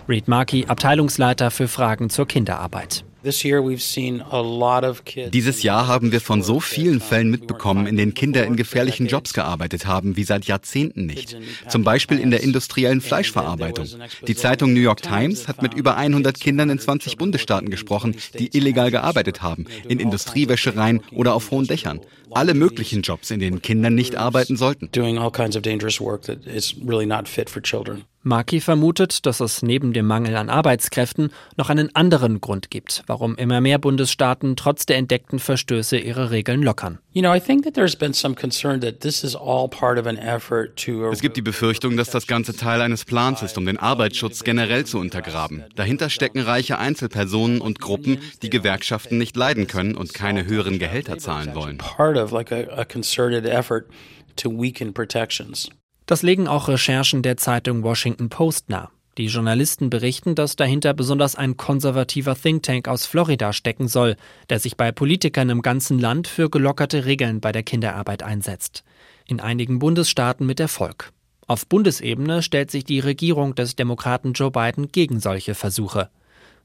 Reed 0.10 0.28
Markey, 0.28 0.66
Abteilungsleiter 0.66 1.52
für 1.52 1.70
Fragen 1.70 2.10
zur 2.10 2.28
Kinderarbeit. 2.28 3.06
Dieses 5.32 5.64
Jahr 5.64 5.88
haben 5.88 6.12
wir 6.12 6.22
von 6.22 6.42
so 6.42 6.60
vielen 6.60 7.00
Fällen 7.00 7.30
mitbekommen, 7.30 7.86
in 7.86 7.96
denen 7.96 8.14
Kinder 8.14 8.46
in 8.46 8.56
gefährlichen 8.56 9.08
Jobs 9.08 9.34
gearbeitet 9.34 9.86
haben, 9.86 10.18
wie 10.18 10.24
seit 10.24 10.46
Jahrzehnten 10.46 11.06
nicht. 11.06 11.38
Zum 11.68 11.84
Beispiel 11.84 12.20
in 12.20 12.32
der 12.32 12.42
industriellen 12.42 13.02
Fleischverarbeitung. 13.02 13.88
Die 14.28 14.36
Zeitung 14.36 14.74
New 14.74 14.80
York 14.80 15.04
Times 15.04 15.48
hat 15.48 15.62
mit 15.62 15.74
über 15.76 15.98
100 15.98 16.40
Kindern 16.40 16.70
in 16.70 16.80
20 16.80 17.18
Bundesstaaten 17.18 17.70
gesprochen, 17.70 18.16
die 18.40 18.58
illegal 18.58 18.90
gearbeitet 18.90 19.42
haben, 19.42 19.66
in 19.88 20.00
Industriewäschereien 20.00 21.02
oder 21.12 21.36
auf 21.36 21.52
hohen 21.52 21.68
Dächern. 21.68 22.02
Alle 22.32 22.54
möglichen 22.54 23.02
Jobs, 23.02 23.30
in 23.30 23.40
denen 23.40 23.62
Kinder 23.62 23.90
nicht 23.90 24.16
arbeiten 24.16 24.58
sollten. 24.58 24.90
Maki 28.24 28.62
vermutet, 28.62 29.26
dass 29.26 29.40
es 29.40 29.64
neben 29.64 29.94
dem 29.94 30.06
Mangel 30.06 30.36
an 30.36 30.50
Arbeitskräften 30.50 31.32
noch 31.58 31.72
einen 31.72 31.96
anderen 31.96 32.40
Grund 32.40 32.70
gibt, 32.70 33.04
warum 33.08 33.36
immer 33.36 33.62
mehr 33.62 33.80
Bundesstaaten 33.80 34.56
trotz 34.56 34.86
der 34.86 34.98
entdeckten 34.98 35.40
Verstöße 35.40 35.98
ihre 35.98 36.30
Regeln 36.30 36.62
lockern. 36.62 37.00
Es 41.12 41.22
gibt 41.22 41.36
die 41.36 41.42
Befürchtung, 41.42 41.98
dass 41.98 42.12
das 42.12 42.28
Ganze 42.28 42.56
Teil 42.56 42.82
eines 42.82 43.06
Plans 43.06 43.42
ist, 43.42 43.58
um 43.58 43.66
den 43.66 43.78
Arbeitsschutz 43.78 44.44
generell 44.44 44.86
zu 44.86 45.00
untergraben. 45.00 45.64
Dahinter 45.76 46.12
stecken 46.12 46.42
reiche 46.42 46.78
Einzelpersonen 46.78 47.60
und 47.60 47.82
Gruppen, 47.82 48.20
die 48.44 48.52
Gewerkschaften 48.52 49.18
nicht 49.18 49.36
leiden 49.36 49.66
können 49.66 49.96
und 49.96 50.14
keine 50.14 50.46
höheren 50.46 50.78
Gehälter 50.78 51.18
zahlen 51.18 51.56
wollen. 51.56 51.80
Das 56.12 56.24
legen 56.24 56.50
auch 56.50 56.68
Recherchen 56.68 57.22
der 57.22 57.38
Zeitung 57.38 57.84
Washington 57.84 58.28
Post 58.28 58.68
nahe. 58.68 58.90
Die 59.18 59.28
Journalisten 59.28 59.90
berichten, 59.90 60.36
dass 60.36 60.58
dahinter 60.58 60.94
besonders 60.94 61.38
ein 61.38 61.56
konservativer 61.56 62.36
Think 62.36 62.64
Tank 62.64 62.90
aus 62.90 63.06
Florida 63.06 63.54
stecken 63.54 63.88
soll, 63.88 64.18
der 64.50 64.60
sich 64.60 64.76
bei 64.76 64.92
Politikern 64.92 65.50
im 65.50 65.62
ganzen 65.62 66.00
Land 66.00 66.28
für 66.28 66.50
gelockerte 66.50 67.06
Regeln 67.06 67.40
bei 67.40 67.54
der 67.54 67.64
Kinderarbeit 67.64 68.24
einsetzt. 68.24 68.84
In 69.26 69.40
einigen 69.40 69.80
Bundesstaaten 69.80 70.46
mit 70.46 70.60
Erfolg. 70.60 71.14
Auf 71.48 71.66
Bundesebene 71.66 72.44
stellt 72.44 72.72
sich 72.72 72.84
die 72.84 73.00
Regierung 73.00 73.56
des 73.56 73.78
Demokraten 73.78 74.34
Joe 74.34 74.52
Biden 74.52 74.92
gegen 74.92 75.22
solche 75.22 75.56
Versuche. 75.56 76.10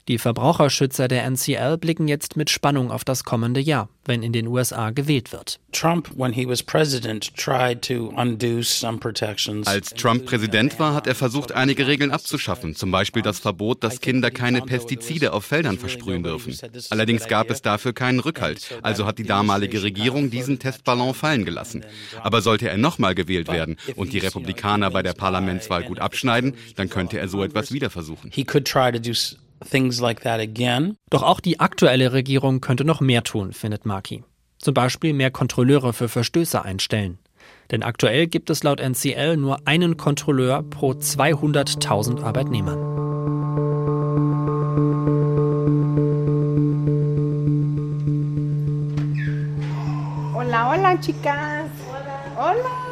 Die 0.07 0.19
Verbraucherschützer 0.19 1.09
der 1.09 1.25
NCL 1.25 1.77
blicken 1.77 2.07
jetzt 2.07 2.37
mit 2.37 2.49
Spannung 2.49 2.91
auf 2.91 3.03
das 3.03 3.25
kommende 3.25 3.59
Jahr, 3.59 3.89
wenn 4.05 4.23
in 4.23 4.31
den 4.31 4.47
USA 4.47 4.91
gewählt 4.91 5.33
wird. 5.33 5.59
Als 9.65 9.89
Trump 9.89 10.25
Präsident 10.25 10.79
war, 10.79 10.93
hat 10.93 11.07
er 11.07 11.15
versucht, 11.15 11.51
einige 11.51 11.87
Regeln 11.87 12.11
abzuschaffen, 12.11 12.73
zum 12.73 12.89
Beispiel 12.89 13.21
das 13.21 13.39
Verbot, 13.39 13.83
dass 13.83 13.99
Kinder 13.99 14.31
keine 14.31 14.61
Pestizide 14.61 15.33
auf 15.33 15.43
Feldern 15.43 15.77
versprühen 15.77 16.23
dürfen. 16.23 16.57
Allerdings 16.89 17.27
gab 17.27 17.49
es 17.49 17.61
dafür 17.61 17.91
keinen 17.91 18.21
Rückhalt, 18.21 18.79
also 18.83 19.05
hat 19.05 19.17
die 19.17 19.23
damalige 19.23 19.83
Regierung 19.83 20.29
diesen 20.29 20.57
Testballon 20.57 21.15
fallen 21.15 21.43
gelassen. 21.43 21.85
Aber 22.23 22.41
sollte 22.41 22.69
er 22.69 22.77
nochmal 22.77 23.13
gewählt 23.13 23.49
werden 23.49 23.75
und 23.97 24.13
die 24.13 24.19
Republikaner 24.19 24.89
bei 24.89 25.03
der 25.03 25.13
Parlamentswahl 25.13 25.83
gut 25.83 25.99
abschneiden, 25.99 26.55
dann 26.77 26.89
könnte 26.89 27.19
er 27.19 27.27
so 27.27 27.43
etwas 27.43 27.73
wieder 27.73 27.89
versuchen. 27.89 28.31
Doch 31.09 31.23
auch 31.23 31.39
die 31.39 31.59
aktuelle 31.59 32.13
Regierung 32.13 32.61
könnte 32.61 32.85
noch 32.85 33.01
mehr 33.01 33.23
tun, 33.23 33.53
findet 33.53 33.85
Markey. 33.85 34.23
Zum 34.59 34.73
Beispiel 34.73 35.13
mehr 35.13 35.31
Kontrolleure 35.31 35.93
für 35.93 36.09
Verstöße 36.09 36.63
einstellen. 36.63 37.19
Denn 37.71 37.83
aktuell 37.83 38.27
gibt 38.27 38.49
es 38.49 38.63
laut 38.63 38.79
NCL 38.79 39.37
nur 39.37 39.59
einen 39.65 39.97
Kontrolleur 39.97 40.63
pro 40.63 40.91
200.000 40.91 42.23
Arbeitnehmern. 42.23 42.77
Hola, 50.33 50.71
hola, 50.71 50.97
chicas. 50.97 51.69
Hola. 52.35 52.86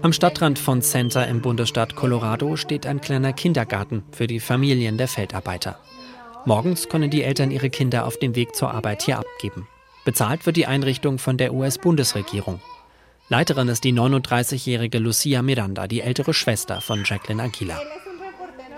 Am 0.00 0.12
Stadtrand 0.12 0.60
von 0.60 0.80
Center 0.80 1.26
im 1.26 1.40
Bundesstaat 1.40 1.96
Colorado 1.96 2.54
steht 2.54 2.86
ein 2.86 3.00
kleiner 3.00 3.32
Kindergarten 3.32 4.04
für 4.12 4.28
die 4.28 4.38
Familien 4.38 4.96
der 4.96 5.08
Feldarbeiter. 5.08 5.80
Morgens 6.44 6.88
können 6.88 7.10
die 7.10 7.24
Eltern 7.24 7.50
ihre 7.50 7.68
Kinder 7.68 8.06
auf 8.06 8.16
dem 8.16 8.36
Weg 8.36 8.54
zur 8.54 8.70
Arbeit 8.70 9.02
hier 9.02 9.18
abgeben. 9.18 9.66
Bezahlt 10.04 10.46
wird 10.46 10.56
die 10.56 10.66
Einrichtung 10.66 11.18
von 11.18 11.36
der 11.36 11.52
US-Bundesregierung. 11.52 12.60
Leiterin 13.28 13.66
ist 13.66 13.82
die 13.82 13.92
39-jährige 13.92 14.98
Lucia 14.98 15.42
Miranda, 15.42 15.88
die 15.88 16.00
ältere 16.00 16.32
Schwester 16.32 16.80
von 16.80 17.02
Jacqueline 17.04 17.42
Aguila. 17.42 17.80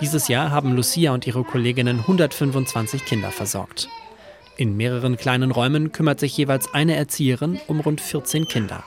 Dieses 0.00 0.28
Jahr 0.28 0.50
haben 0.50 0.74
Lucia 0.74 1.12
und 1.12 1.26
ihre 1.26 1.44
Kolleginnen 1.44 1.98
125 1.98 3.04
Kinder 3.04 3.30
versorgt. 3.30 3.90
In 4.56 4.74
mehreren 4.74 5.18
kleinen 5.18 5.50
Räumen 5.50 5.92
kümmert 5.92 6.18
sich 6.18 6.35
jeweils 6.37 6.72
eine 6.72 6.96
Erzieherin 6.96 7.61
um 7.66 7.80
rund 7.80 8.00
14 8.00 8.48
Kinder. 8.48 8.83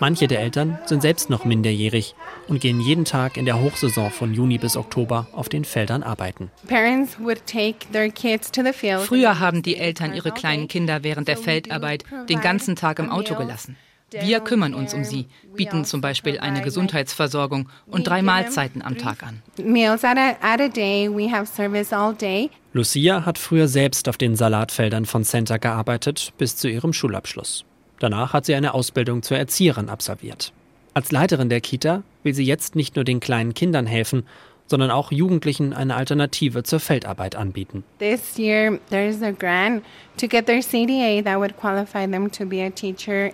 Manche 0.00 0.26
der 0.26 0.40
Eltern 0.40 0.78
sind 0.86 1.02
selbst 1.02 1.30
noch 1.30 1.44
minderjährig 1.44 2.14
und 2.48 2.60
gehen 2.60 2.80
jeden 2.80 3.04
Tag 3.04 3.36
in 3.36 3.44
der 3.44 3.60
Hochsaison 3.60 4.10
von 4.10 4.34
Juni 4.34 4.58
bis 4.58 4.76
Oktober 4.76 5.28
auf 5.32 5.48
den 5.48 5.64
Feldern 5.64 6.02
arbeiten. 6.02 6.50
Früher 9.06 9.38
haben 9.38 9.62
die 9.62 9.76
Eltern 9.76 10.14
ihre 10.14 10.32
kleinen 10.32 10.68
Kinder 10.68 11.04
während 11.04 11.28
der 11.28 11.36
Feldarbeit 11.36 12.04
den 12.28 12.40
ganzen 12.40 12.76
Tag 12.76 12.98
im 12.98 13.10
Auto 13.10 13.34
gelassen. 13.34 13.76
Wir 14.20 14.40
kümmern 14.40 14.74
uns 14.74 14.92
um 14.92 15.04
sie, 15.04 15.26
bieten 15.56 15.84
zum 15.84 16.00
Beispiel 16.00 16.38
eine 16.38 16.60
Gesundheitsversorgung 16.60 17.68
und 17.86 18.06
drei 18.06 18.22
Mahlzeiten 18.22 18.82
am 18.82 18.98
Tag 18.98 19.22
an. 19.22 19.42
Lucia 22.74 23.24
hat 23.24 23.38
früher 23.38 23.68
selbst 23.68 24.08
auf 24.08 24.18
den 24.18 24.36
Salatfeldern 24.36 25.06
von 25.06 25.24
Center 25.24 25.58
gearbeitet, 25.58 26.32
bis 26.36 26.56
zu 26.56 26.68
ihrem 26.68 26.92
Schulabschluss. 26.92 27.64
Danach 28.02 28.32
hat 28.32 28.46
sie 28.46 28.56
eine 28.56 28.74
Ausbildung 28.74 29.22
zur 29.22 29.38
Erzieherin 29.38 29.88
absolviert. 29.88 30.52
Als 30.92 31.12
Leiterin 31.12 31.48
der 31.48 31.60
Kita 31.60 32.02
will 32.24 32.34
sie 32.34 32.44
jetzt 32.44 32.74
nicht 32.74 32.96
nur 32.96 33.04
den 33.04 33.20
kleinen 33.20 33.54
Kindern 33.54 33.86
helfen, 33.86 34.26
sondern 34.66 34.90
auch 34.90 35.12
Jugendlichen 35.12 35.72
eine 35.72 35.94
Alternative 35.94 36.64
zur 36.64 36.80
Feldarbeit 36.80 37.36
anbieten. 37.36 37.84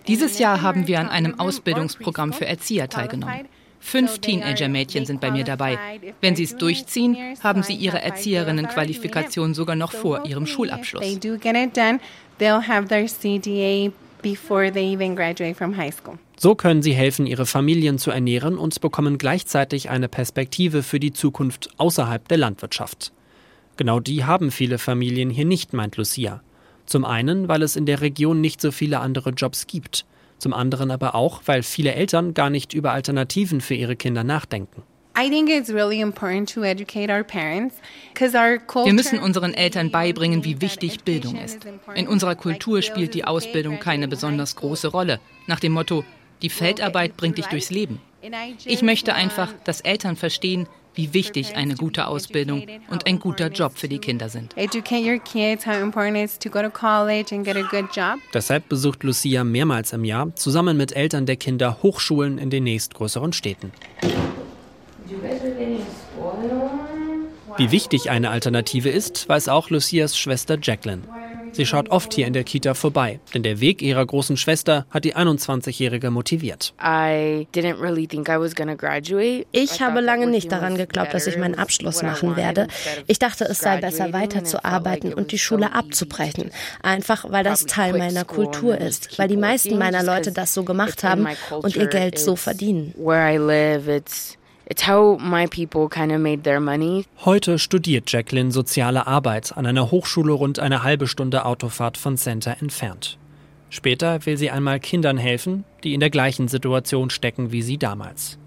Dieses 0.06 0.38
Jahr 0.38 0.60
haben 0.60 0.86
wir 0.86 1.00
an 1.00 1.08
einem 1.08 1.40
Ausbildungsprogramm 1.40 2.34
für 2.34 2.44
Erzieher 2.46 2.90
teilgenommen. 2.90 3.48
Fünf 3.80 4.18
Teenager-Mädchen 4.18 5.06
sind 5.06 5.22
bei 5.22 5.30
mir 5.30 5.44
dabei. 5.44 5.78
Wenn 6.20 6.36
sie 6.36 6.42
es 6.42 6.56
durchziehen, 6.58 7.16
haben 7.42 7.62
sie 7.62 7.74
ihre 7.74 8.02
Erzieherinnenqualifikation 8.02 9.54
sogar 9.54 9.76
noch 9.76 9.92
vor 9.92 10.26
ihrem 10.26 10.46
Schulabschluss. 10.46 11.18
So 16.36 16.54
können 16.54 16.82
sie 16.82 16.92
helfen, 16.92 17.26
ihre 17.26 17.46
Familien 17.46 17.98
zu 17.98 18.10
ernähren 18.10 18.58
und 18.58 18.80
bekommen 18.80 19.18
gleichzeitig 19.18 19.90
eine 19.90 20.08
Perspektive 20.08 20.82
für 20.82 21.00
die 21.00 21.12
Zukunft 21.12 21.70
außerhalb 21.78 22.26
der 22.28 22.38
Landwirtschaft. 22.38 23.12
Genau 23.76 24.00
die 24.00 24.24
haben 24.24 24.50
viele 24.50 24.78
Familien 24.78 25.30
hier 25.30 25.44
nicht, 25.44 25.72
meint 25.72 25.96
Lucia. 25.96 26.42
Zum 26.86 27.04
einen, 27.04 27.48
weil 27.48 27.62
es 27.62 27.76
in 27.76 27.86
der 27.86 28.00
Region 28.00 28.40
nicht 28.40 28.60
so 28.60 28.70
viele 28.72 29.00
andere 29.00 29.30
Jobs 29.30 29.66
gibt. 29.66 30.06
Zum 30.38 30.52
anderen 30.52 30.90
aber 30.90 31.14
auch, 31.14 31.42
weil 31.46 31.62
viele 31.62 31.94
Eltern 31.94 32.34
gar 32.34 32.50
nicht 32.50 32.72
über 32.72 32.92
Alternativen 32.92 33.60
für 33.60 33.74
ihre 33.74 33.96
Kinder 33.96 34.24
nachdenken. 34.24 34.82
Wir 38.84 38.92
müssen 38.92 39.18
unseren 39.18 39.52
Eltern 39.52 39.90
beibringen, 39.90 40.44
wie 40.44 40.60
wichtig 40.60 41.02
Bildung 41.02 41.34
ist. 41.34 41.58
In 41.96 42.06
unserer 42.06 42.36
Kultur 42.36 42.82
spielt 42.82 43.14
die 43.14 43.24
Ausbildung 43.24 43.80
keine 43.80 44.06
besonders 44.06 44.54
große 44.54 44.86
Rolle. 44.86 45.18
Nach 45.48 45.58
dem 45.58 45.72
Motto, 45.72 46.04
die 46.40 46.50
Feldarbeit 46.50 47.16
bringt 47.16 47.36
dich 47.36 47.46
durchs 47.46 47.70
Leben. 47.70 48.00
Ich 48.64 48.82
möchte 48.82 49.14
einfach, 49.14 49.52
dass 49.64 49.80
Eltern 49.80 50.14
verstehen, 50.14 50.68
wie 50.94 51.12
wichtig 51.14 51.56
eine 51.56 51.74
gute 51.74 52.06
Ausbildung 52.06 52.64
und 52.88 53.08
ein 53.08 53.18
guter 53.18 53.48
Job 53.48 53.72
für 53.76 53.88
die 53.88 53.98
Kinder 53.98 54.28
sind. 54.28 54.54
Deshalb 58.34 58.68
besucht 58.68 59.02
Lucia 59.02 59.42
mehrmals 59.42 59.92
im 59.92 60.04
Jahr 60.04 60.34
zusammen 60.36 60.76
mit 60.76 60.94
Eltern 60.94 61.26
der 61.26 61.36
Kinder 61.36 61.78
Hochschulen 61.82 62.38
in 62.38 62.50
den 62.50 62.62
nächstgrößeren 62.62 63.32
Städten. 63.32 63.72
Wie 67.58 67.72
wichtig 67.72 68.08
eine 68.08 68.30
Alternative 68.30 68.88
ist, 68.88 69.28
weiß 69.28 69.48
auch 69.48 69.68
Lucias 69.70 70.16
Schwester 70.16 70.58
Jacqueline. 70.62 71.02
Sie 71.52 71.66
schaut 71.66 71.88
oft 71.88 72.14
hier 72.14 72.28
in 72.28 72.32
der 72.32 72.44
Kita 72.44 72.74
vorbei, 72.74 73.18
denn 73.34 73.42
der 73.42 73.60
Weg 73.60 73.82
ihrer 73.82 74.06
großen 74.06 74.36
Schwester 74.36 74.86
hat 74.90 75.04
die 75.04 75.16
21-Jährige 75.16 76.12
motiviert. 76.12 76.72
Ich 79.52 79.82
habe 79.82 80.00
lange 80.00 80.26
nicht 80.28 80.52
daran 80.52 80.76
geglaubt, 80.76 81.14
dass 81.14 81.26
ich 81.26 81.36
meinen 81.36 81.56
Abschluss 81.56 82.02
machen 82.02 82.36
werde. 82.36 82.68
Ich 83.08 83.18
dachte, 83.18 83.44
es 83.44 83.58
sei 83.58 83.80
besser, 83.80 84.12
weiterzuarbeiten 84.12 85.12
und 85.12 85.32
die 85.32 85.38
Schule 85.38 85.72
abzubrechen. 85.74 86.52
Einfach, 86.82 87.24
weil 87.28 87.42
das 87.42 87.66
Teil 87.66 87.98
meiner 87.98 88.24
Kultur 88.24 88.78
ist, 88.78 89.18
weil 89.18 89.26
die 89.26 89.36
meisten 89.36 89.78
meiner 89.78 90.04
Leute 90.04 90.30
das 90.30 90.54
so 90.54 90.62
gemacht 90.62 91.02
haben 91.02 91.26
und 91.50 91.74
ihr 91.74 91.88
Geld 91.88 92.20
so 92.20 92.36
verdienen. 92.36 92.94
It's 93.88 94.37
how 94.86 95.18
my 95.18 95.46
people 95.46 95.88
kind 95.88 96.12
of 96.12 96.20
made 96.20 96.42
their 96.42 96.60
money. 96.60 97.06
Heute 97.24 97.58
studiert 97.58 98.10
Jacqueline 98.12 98.50
soziale 98.50 99.06
Arbeit 99.06 99.56
an 99.56 99.64
einer 99.64 99.90
Hochschule 99.90 100.32
rund 100.32 100.58
eine 100.58 100.82
halbe 100.82 101.06
Stunde 101.06 101.46
Autofahrt 101.46 101.96
von 101.96 102.16
Center 102.16 102.56
entfernt. 102.60 103.18
Später 103.70 104.24
will 104.26 104.36
sie 104.36 104.50
einmal 104.50 104.80
Kindern 104.80 105.16
helfen, 105.16 105.64
die 105.84 105.94
in 105.94 106.00
der 106.00 106.10
gleichen 106.10 106.48
Situation 106.48 107.10
stecken 107.10 107.52
wie 107.52 107.62
sie 107.62 107.78
damals. 107.78 108.38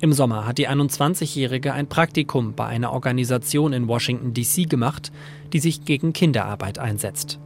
Im 0.00 0.12
Sommer 0.12 0.46
hat 0.46 0.58
die 0.58 0.68
21-Jährige 0.68 1.72
ein 1.72 1.88
Praktikum 1.88 2.54
bei 2.54 2.66
einer 2.66 2.92
Organisation 2.92 3.72
in 3.72 3.88
Washington, 3.88 4.34
D.C. 4.34 4.64
gemacht, 4.64 5.12
die 5.52 5.60
sich 5.60 5.84
gegen 5.84 6.12
Kinderarbeit 6.12 6.78
einsetzt. 6.78 7.38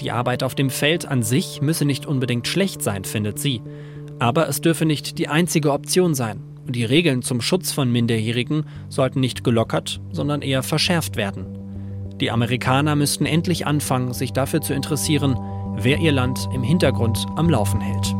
Die 0.00 0.10
Arbeit 0.10 0.42
auf 0.42 0.54
dem 0.54 0.68
Feld 0.68 1.06
an 1.06 1.22
sich 1.22 1.62
müsse 1.62 1.84
nicht 1.84 2.04
unbedingt 2.04 2.48
schlecht 2.48 2.82
sein, 2.82 3.04
findet 3.04 3.38
sie. 3.38 3.62
Aber 4.18 4.48
es 4.48 4.60
dürfe 4.60 4.84
nicht 4.84 5.18
die 5.18 5.28
einzige 5.28 5.72
Option 5.72 6.14
sein, 6.14 6.42
die 6.72 6.84
Regeln 6.84 7.22
zum 7.22 7.40
Schutz 7.40 7.72
von 7.72 7.90
Minderjährigen 7.90 8.64
sollten 8.88 9.20
nicht 9.20 9.44
gelockert, 9.44 10.00
sondern 10.12 10.42
eher 10.42 10.62
verschärft 10.62 11.16
werden. 11.16 11.46
Die 12.20 12.30
Amerikaner 12.30 12.96
müssten 12.96 13.26
endlich 13.26 13.66
anfangen, 13.66 14.14
sich 14.14 14.32
dafür 14.32 14.60
zu 14.62 14.74
interessieren, 14.74 15.36
wer 15.76 15.98
ihr 15.98 16.12
Land 16.12 16.48
im 16.54 16.62
Hintergrund 16.62 17.26
am 17.36 17.50
Laufen 17.50 17.80
hält. 17.80 18.14